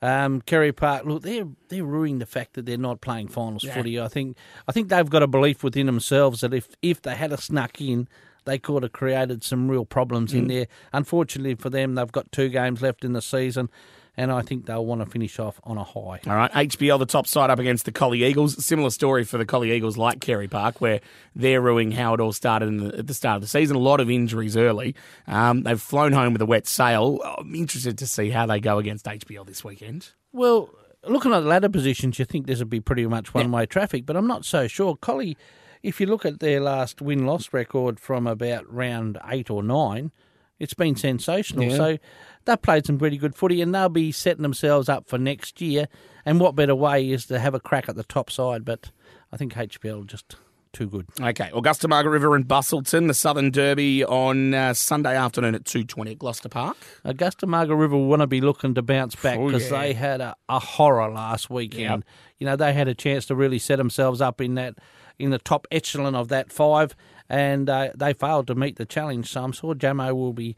Um, 0.00 0.40
Carey 0.40 0.72
Park, 0.72 1.04
look, 1.04 1.22
they're 1.22 1.46
they're 1.68 1.84
ruining 1.84 2.18
the 2.18 2.26
fact 2.26 2.54
that 2.54 2.66
they're 2.66 2.76
not 2.76 3.00
playing 3.00 3.28
finals 3.28 3.62
footy. 3.62 4.00
I 4.00 4.08
think 4.08 4.36
I 4.66 4.72
think 4.72 4.88
they've 4.88 5.08
got 5.08 5.22
a 5.22 5.28
belief 5.28 5.62
within 5.62 5.86
themselves 5.86 6.40
that 6.40 6.52
if 6.52 6.68
if 6.82 7.02
they 7.02 7.14
had 7.14 7.32
a 7.32 7.36
snuck 7.40 7.80
in, 7.80 8.08
they 8.44 8.58
could 8.58 8.82
have 8.82 8.92
created 8.92 9.42
some 9.42 9.70
real 9.70 9.84
problems 9.84 10.32
Mm. 10.32 10.38
in 10.38 10.46
there. 10.48 10.66
Unfortunately 10.92 11.54
for 11.54 11.70
them, 11.70 11.94
they've 11.94 12.12
got 12.12 12.30
two 12.32 12.48
games 12.48 12.82
left 12.82 13.04
in 13.04 13.12
the 13.12 13.22
season, 13.22 13.68
and 14.16 14.30
I 14.30 14.42
think 14.42 14.66
they'll 14.66 14.84
want 14.84 15.00
to 15.02 15.06
finish 15.06 15.38
off 15.38 15.58
on 15.64 15.78
a 15.78 15.84
high. 15.84 16.20
All 16.26 16.36
right, 16.36 16.50
HBL, 16.52 16.98
the 16.98 17.06
top 17.06 17.26
side 17.26 17.48
up 17.50 17.58
against 17.58 17.84
the 17.86 17.92
Collie 17.92 18.24
Eagles. 18.24 18.62
Similar 18.64 18.90
story 18.90 19.24
for 19.24 19.38
the 19.38 19.46
Collie 19.46 19.72
Eagles, 19.72 19.96
like 19.96 20.20
Carey 20.20 20.48
Park, 20.48 20.80
where 20.80 21.00
they're 21.34 21.60
ruining 21.62 21.92
how 21.92 22.12
it 22.14 22.20
all 22.20 22.32
started 22.32 22.66
in 22.68 22.76
the, 22.76 22.98
at 22.98 23.06
the 23.06 23.14
start 23.14 23.36
of 23.36 23.42
the 23.42 23.48
season. 23.48 23.74
A 23.76 23.80
lot 23.80 24.00
of 24.00 24.10
injuries 24.10 24.56
early. 24.56 24.94
Um, 25.26 25.62
they've 25.62 25.80
flown 25.80 26.12
home 26.12 26.34
with 26.34 26.42
a 26.42 26.46
wet 26.46 26.66
sail. 26.66 27.20
I'm 27.38 27.54
interested 27.54 27.96
to 27.98 28.06
see 28.06 28.30
how 28.30 28.44
they 28.46 28.60
go 28.60 28.78
against 28.78 29.06
HBL 29.06 29.46
this 29.46 29.64
weekend. 29.64 30.10
Well, 30.32 30.68
looking 31.06 31.32
at 31.32 31.40
the 31.40 31.46
ladder 31.48 31.68
positions, 31.70 32.18
you 32.18 32.24
think 32.26 32.46
this 32.46 32.58
would 32.58 32.70
be 32.70 32.80
pretty 32.80 33.06
much 33.06 33.32
one 33.32 33.50
way 33.50 33.64
traffic, 33.66 34.04
but 34.06 34.16
I'm 34.16 34.26
not 34.26 34.44
so 34.44 34.66
sure. 34.66 34.94
Collie, 34.96 35.36
if 35.82 36.00
you 36.00 36.06
look 36.06 36.24
at 36.24 36.40
their 36.40 36.60
last 36.60 37.00
win 37.00 37.26
loss 37.26 37.52
record 37.52 37.98
from 38.00 38.26
about 38.26 38.72
round 38.72 39.18
eight 39.28 39.50
or 39.50 39.62
nine, 39.62 40.12
it's 40.58 40.74
been 40.74 40.94
sensational. 40.96 41.64
Yeah. 41.64 41.76
So 41.76 41.98
they've 42.44 42.62
played 42.62 42.86
some 42.86 42.98
pretty 42.98 43.16
good 43.18 43.34
footy 43.34 43.60
and 43.60 43.74
they'll 43.74 43.88
be 43.88 44.12
setting 44.12 44.42
themselves 44.42 44.88
up 44.88 45.08
for 45.08 45.18
next 45.18 45.60
year. 45.60 45.88
And 46.24 46.38
what 46.38 46.54
better 46.54 46.74
way 46.74 47.10
is 47.10 47.26
to 47.26 47.38
have 47.40 47.54
a 47.54 47.60
crack 47.60 47.88
at 47.88 47.96
the 47.96 48.04
top 48.04 48.30
side? 48.30 48.64
But 48.64 48.90
I 49.32 49.36
think 49.36 49.54
HPL 49.54 50.06
just 50.06 50.36
too 50.72 50.86
good. 50.88 51.06
Okay, 51.20 51.50
Augusta 51.52 51.86
Margaret 51.88 52.12
River 52.12 52.34
and 52.36 52.46
Busselton, 52.46 53.06
the 53.08 53.12
Southern 53.12 53.50
Derby 53.50 54.04
on 54.04 54.54
uh, 54.54 54.72
Sunday 54.72 55.14
afternoon 55.16 55.54
at 55.54 55.64
2.20 55.64 56.12
at 56.12 56.18
Gloucester 56.18 56.48
Park. 56.48 56.76
Augusta 57.04 57.46
Margaret 57.46 57.76
River 57.76 57.96
will 57.96 58.06
want 58.06 58.20
to 58.20 58.26
be 58.26 58.40
looking 58.40 58.74
to 58.74 58.82
bounce 58.82 59.14
back 59.16 59.38
Oh, 59.38 59.46
because 59.48 59.70
yeah. 59.70 59.80
they 59.80 59.92
had 59.92 60.20
a, 60.22 60.34
a 60.48 60.58
horror 60.60 61.10
last 61.10 61.50
weekend. 61.50 62.04
You 62.38 62.46
know, 62.46 62.56
they 62.56 62.72
had 62.72 62.88
a 62.88 62.94
chance 62.94 63.26
to 63.26 63.34
really 63.34 63.58
set 63.58 63.76
themselves 63.76 64.20
up 64.22 64.40
in 64.40 64.54
that 64.54 64.76
in 65.22 65.30
the 65.30 65.38
top 65.38 65.66
echelon 65.70 66.14
of 66.14 66.28
that 66.28 66.50
five, 66.52 66.96
and 67.28 67.70
uh, 67.70 67.90
they 67.94 68.12
failed 68.12 68.48
to 68.48 68.54
meet 68.54 68.76
the 68.76 68.84
challenge. 68.84 69.30
So 69.30 69.44
I'm 69.44 69.52
sure 69.52 69.74
Jamo 69.74 70.12
will 70.14 70.32
be 70.32 70.56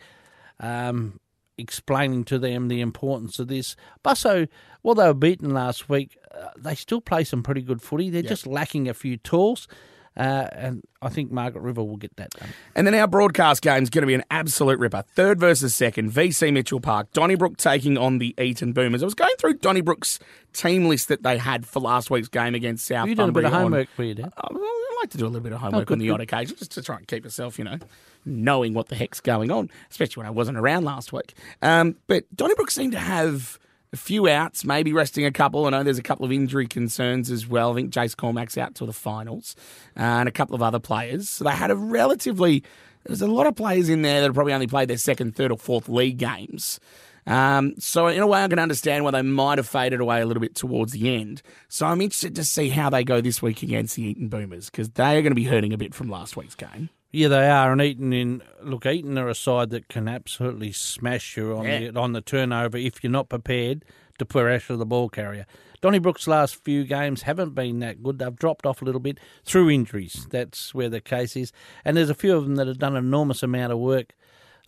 um, 0.59 1.21
explaining 1.59 2.25
to 2.25 2.39
them 2.39 2.69
the 2.69 2.81
importance 2.81 3.39
of 3.39 3.49
this. 3.49 3.77
Busso, 4.03 4.49
while 4.83 4.95
they 4.95 5.07
were 5.07 5.15
beaten 5.15 5.51
last 5.51 5.89
week, 5.89 6.17
uh, 6.35 6.49
they 6.57 6.75
still 6.75 7.01
play 7.01 7.25
some 7.25 7.43
pretty 7.43 7.63
good 7.63 7.83
footy. 7.83 8.09
They're 8.11 8.23
just 8.23 8.47
lacking 8.47 8.89
a 8.89 8.95
few 8.95 9.19
tools. 9.19 9.69
Uh, 10.17 10.49
and 10.53 10.83
I 11.03 11.09
think 11.09 11.33
Margaret 11.33 11.63
River 11.63 11.83
will 11.83 11.97
get 11.97 12.15
that 12.17 12.31
done. 12.31 12.49
And 12.77 12.87
then 12.87 12.95
our 12.95 13.09
broadcast 13.09 13.63
game 13.63 13.83
is 13.83 13.91
going 13.91 14.03
to 14.03 14.07
be 14.07 14.15
an 14.15 14.23
absolute 14.31 14.79
ripper. 14.79 15.03
Third 15.15 15.41
versus 15.41 15.75
second, 15.75 16.13
VC 16.13 16.53
Mitchell 16.53 16.81
Park. 16.81 17.13
Donnybrook 17.13 17.57
taking 17.57 17.99
on 17.99 18.19
the 18.19 18.35
Eaton 18.41 18.73
Boomers. 18.73 19.03
I 19.03 19.07
was 19.07 19.15
going 19.15 19.35
through 19.39 19.55
Donnybrook's 19.55 20.21
team 20.53 20.87
list 20.87 21.09
that 21.09 21.23
they 21.25 21.37
had 21.37 21.67
for 21.67 21.81
last 21.81 22.11
week's 22.11 22.29
game 22.29 22.55
against 22.55 22.87
South 22.87 23.09
You 23.09 23.17
done 23.17 23.31
a 23.31 23.33
bit 23.33 23.45
of 23.45 23.53
on- 23.53 23.63
homework 23.63 23.89
for 23.91 24.05
you, 24.05 24.15
Dan. 24.15 24.31
Oh, 24.37 24.49
well, 24.53 24.63
I 24.63 24.97
like 25.01 25.11
to 25.11 25.19
do 25.19 25.25
a 25.25 25.27
little 25.27 25.41
bit 25.41 25.53
of 25.53 25.59
homework 25.59 25.87
good, 25.89 25.95
on 25.95 25.99
the 25.99 26.11
odd 26.11 26.21
occasion, 26.21 26.57
just 26.57 26.73
to 26.73 26.83
try 26.83 26.97
and 26.97 27.09
keep 27.09 27.25
yourself, 27.25 27.59
you 27.59 27.65
know, 27.65 27.79
knowing 28.25 28.73
what 28.73 28.89
the 28.89 28.95
heck's 28.95 29.21
going 29.21 29.51
on, 29.51 29.69
especially 29.91 30.21
when 30.21 30.27
I 30.29 30.31
wasn't 30.31 30.59
around 30.59 30.85
last 30.85 31.13
week. 31.13 31.35
Um, 31.61 31.97
but 32.07 32.25
Donnybrook 32.35 32.71
seemed 32.71 32.93
to 32.93 33.01
have 33.01 33.59
a 33.95 33.97
few 33.97 34.29
outs, 34.29 34.65
maybe 34.65 34.93
resting 34.93 35.25
a 35.25 35.33
couple. 35.33 35.65
I 35.67 35.71
know 35.71 35.83
there's 35.83 35.99
a 35.99 36.03
couple 36.03 36.27
of 36.27 36.33
injury 36.33 36.67
concerns 36.67 37.31
as 37.31 37.47
well. 37.47 37.73
I 37.73 37.75
think 37.77 37.93
Jace 37.93 38.17
Cormack's 38.17 38.59
out 38.59 38.75
till 38.75 38.87
the 38.87 38.93
finals, 38.93 39.57
uh, 39.97 40.03
and 40.03 40.29
a 40.29 40.33
couple 40.33 40.55
of 40.55 40.63
other 40.63 40.81
players. 40.81 41.31
So 41.31 41.45
they 41.45 41.53
had 41.53 41.71
a 41.71 41.77
relatively. 41.77 42.63
There's 43.05 43.23
a 43.23 43.27
lot 43.27 43.47
of 43.47 43.55
players 43.55 43.89
in 43.89 44.03
there 44.03 44.21
that 44.21 44.29
have 44.29 44.35
probably 44.35 44.55
only 44.55 44.67
played 44.67 44.89
their 44.89 44.97
second, 44.97 45.37
third, 45.37 45.53
or 45.53 45.59
fourth 45.59 45.89
league 45.89 46.19
games. 46.19 46.81
Um, 47.27 47.75
so 47.79 48.07
in 48.07 48.21
a 48.21 48.27
way, 48.27 48.43
I 48.43 48.49
can 48.49 48.59
understand 48.59 49.05
why 49.05 49.11
they 49.11 49.23
might 49.23 49.59
have 49.59 49.69
faded 49.69 50.01
away 50.01 50.21
a 50.21 50.27
little 50.27 50.41
bit 50.41 50.55
towards 50.55 50.93
the 50.93 51.15
end. 51.15 51.43
So 51.69 51.87
I'm 51.87 52.01
interested 52.01 52.35
to 52.37 52.45
see 52.45 52.71
how 52.71 52.91
they 52.91 53.05
go 53.05 53.21
this 53.21 53.41
week 53.41 53.63
against 53.63 53.97
the 53.97 54.03
Eaton 54.03 54.29
Boomers 54.29 54.71
because 54.71 54.91
they 54.91 55.17
are 55.17 55.23
going 55.23 55.33
to 55.33 55.35
be 55.35 55.45
hurting 55.45 55.73
a 55.73 55.79
bit 55.79 55.95
from 55.95 56.09
last 56.09 56.37
week's 56.37 56.55
game. 56.55 56.91
Yeah, 57.15 57.29
they 57.29 57.49
are. 57.49 57.71
And 57.71 57.81
Eaton 57.81 58.13
in 58.13 58.43
look, 58.61 58.87
Eaton 58.87 59.17
are 59.19 59.29
a 59.29 59.37
side 59.37 59.71
that 59.71 59.89
can 59.89 60.09
absolutely 60.09 60.73
smash 60.73 61.37
you 61.37 61.57
on 61.57 61.65
Yeah. 61.65 61.91
the 61.93 62.01
on 62.01 62.13
the 62.13 62.21
turnover 62.21 62.77
if 62.77 63.05
you're 63.05 63.11
not 63.13 63.29
prepared 63.29 63.85
to 64.19 64.25
pressure 64.27 64.77
the 64.77 64.85
ball 64.85 65.09
carrier. 65.09 65.47
Donnybrook's 65.81 66.27
last 66.27 66.57
few 66.65 66.83
games 66.85 67.23
haven't 67.23 67.55
been 67.55 67.79
that 67.81 68.03
good. 68.03 68.19
They've 68.19 68.35
dropped 68.35 68.67
off 68.67 68.83
a 68.83 68.85
little 68.85 69.01
bit 69.01 69.19
through 69.45 69.71
injuries. 69.71 70.27
That's 70.31 70.75
where 70.75 70.89
the 70.89 71.01
case 71.01 71.37
is. 71.37 71.53
And 71.85 71.97
there's 71.97 72.11
a 72.11 72.15
few 72.15 72.37
of 72.37 72.45
them 72.45 72.57
that 72.57 72.67
have 72.67 72.79
done 72.79 72.97
an 72.97 73.05
enormous 73.05 73.43
amount 73.45 73.73
of 73.73 73.79
work 73.79 74.15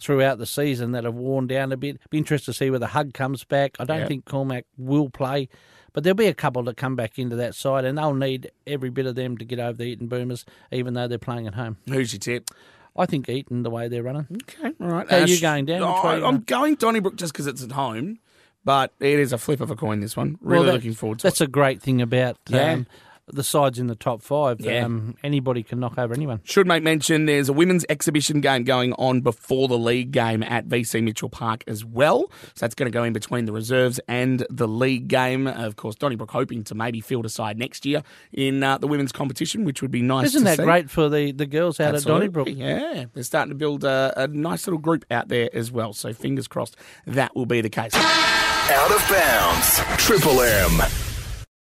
throughout 0.00 0.38
the 0.38 0.46
season 0.46 0.92
that 0.92 1.04
have 1.04 1.14
worn 1.14 1.46
down 1.46 1.72
a 1.72 1.76
bit. 1.76 1.98
Be 2.10 2.18
interested 2.18 2.46
to 2.52 2.56
see 2.56 2.70
whether 2.70 2.80
the 2.80 2.92
Hug 2.92 3.14
comes 3.14 3.44
back. 3.44 3.76
I 3.78 3.84
don't 3.84 4.00
Yeah. 4.00 4.06
think 4.08 4.24
Cormac 4.26 4.64
will 4.76 5.08
play, 5.10 5.48
but 5.92 6.04
there'll 6.04 6.14
be 6.14 6.26
a 6.26 6.34
couple 6.34 6.62
that 6.64 6.76
come 6.76 6.96
back 6.96 7.18
into 7.18 7.36
that 7.36 7.54
side, 7.54 7.84
and 7.84 7.96
they'll 7.96 8.14
need 8.14 8.50
every 8.66 8.90
bit 8.90 9.06
of 9.06 9.14
them 9.14 9.38
to 9.38 9.44
get 9.44 9.58
over 9.58 9.78
the 9.78 9.84
Eaton 9.84 10.06
Boomers, 10.08 10.44
even 10.70 10.94
though 10.94 11.08
they're 11.08 11.18
playing 11.18 11.46
at 11.46 11.54
home. 11.54 11.78
Who's 11.88 12.12
your 12.12 12.20
tip? 12.20 12.50
I 12.98 13.04
think 13.06 13.28
Eaton 13.28 13.62
the 13.62 13.70
way 13.70 13.88
they're 13.88 14.02
running. 14.02 14.26
Okay, 14.32 14.72
all 14.80 14.86
right. 14.88 15.10
How 15.10 15.18
are 15.18 15.26
you 15.26 15.40
going, 15.40 15.66
down? 15.66 15.82
Oh, 15.82 16.02
way 16.02 16.14
are 16.14 16.18
you 16.18 16.24
I'm 16.24 16.40
going 16.40 16.76
Donnybrook 16.76 17.16
just 17.16 17.32
because 17.32 17.46
it's 17.46 17.62
at 17.62 17.72
home, 17.72 18.18
but 18.64 18.92
it 19.00 19.18
is 19.18 19.32
a 19.32 19.38
flip 19.38 19.60
of 19.60 19.70
a 19.70 19.76
coin. 19.76 20.00
This 20.00 20.16
one, 20.16 20.38
Well, 20.40 20.52
really 20.54 20.66
that- 20.66 20.72
looking 20.74 20.92
forward 20.94 21.18
to 21.18 21.22
That's 21.24 21.40
it. 21.40 21.44
a 21.44 21.50
great 21.50 21.82
thing 21.82 22.00
about 22.02 22.38
Yeah. 22.48 22.72
um, 22.72 22.86
the 23.28 23.42
sides 23.42 23.78
in 23.78 23.86
the 23.88 23.94
top 23.94 24.22
five. 24.22 24.60
Yeah. 24.60 24.84
Um, 24.84 25.16
anybody 25.24 25.62
can 25.62 25.80
knock 25.80 25.98
over 25.98 26.14
anyone. 26.14 26.40
Should 26.44 26.66
make 26.66 26.82
mention 26.82 27.26
there's 27.26 27.48
a 27.48 27.52
women's 27.52 27.84
exhibition 27.88 28.40
game 28.40 28.64
going 28.64 28.92
on 28.94 29.20
before 29.20 29.68
the 29.68 29.78
league 29.78 30.12
game 30.12 30.42
at 30.42 30.68
VC 30.68 31.02
Mitchell 31.02 31.28
Park 31.28 31.64
as 31.66 31.84
well. 31.84 32.30
So 32.54 32.60
that's 32.60 32.74
going 32.74 32.90
to 32.90 32.96
go 32.96 33.02
in 33.04 33.12
between 33.12 33.44
the 33.46 33.52
reserves 33.52 33.98
and 34.06 34.46
the 34.48 34.68
league 34.68 35.08
game. 35.08 35.46
Of 35.46 35.76
course, 35.76 35.96
Donnybrook 35.96 36.30
hoping 36.30 36.62
to 36.64 36.74
maybe 36.74 37.00
field 37.00 37.26
a 37.26 37.28
side 37.28 37.58
next 37.58 37.84
year 37.84 38.02
in 38.32 38.62
uh, 38.62 38.78
the 38.78 38.86
women's 38.86 39.12
competition, 39.12 39.64
which 39.64 39.82
would 39.82 39.90
be 39.90 40.02
nice. 40.02 40.26
Isn't 40.28 40.40
to 40.42 40.44
that 40.44 40.56
see. 40.58 40.62
great 40.62 40.90
for 40.90 41.08
the, 41.08 41.32
the 41.32 41.46
girls 41.46 41.80
out 41.80 41.94
Absolutely. 41.94 42.26
at 42.26 42.32
Donnybrook? 42.32 42.48
Yeah, 42.56 43.04
they're 43.12 43.22
starting 43.24 43.50
to 43.50 43.56
build 43.56 43.84
a, 43.84 44.12
a 44.16 44.28
nice 44.28 44.66
little 44.66 44.78
group 44.78 45.04
out 45.10 45.28
there 45.28 45.50
as 45.52 45.72
well. 45.72 45.92
So 45.92 46.12
fingers 46.12 46.46
crossed 46.48 46.76
that 47.06 47.34
will 47.34 47.46
be 47.46 47.60
the 47.60 47.70
case. 47.70 47.94
Out 47.94 48.90
of 48.90 49.08
bounds. 49.08 49.80
Triple 50.02 50.40
M. 50.42 51.05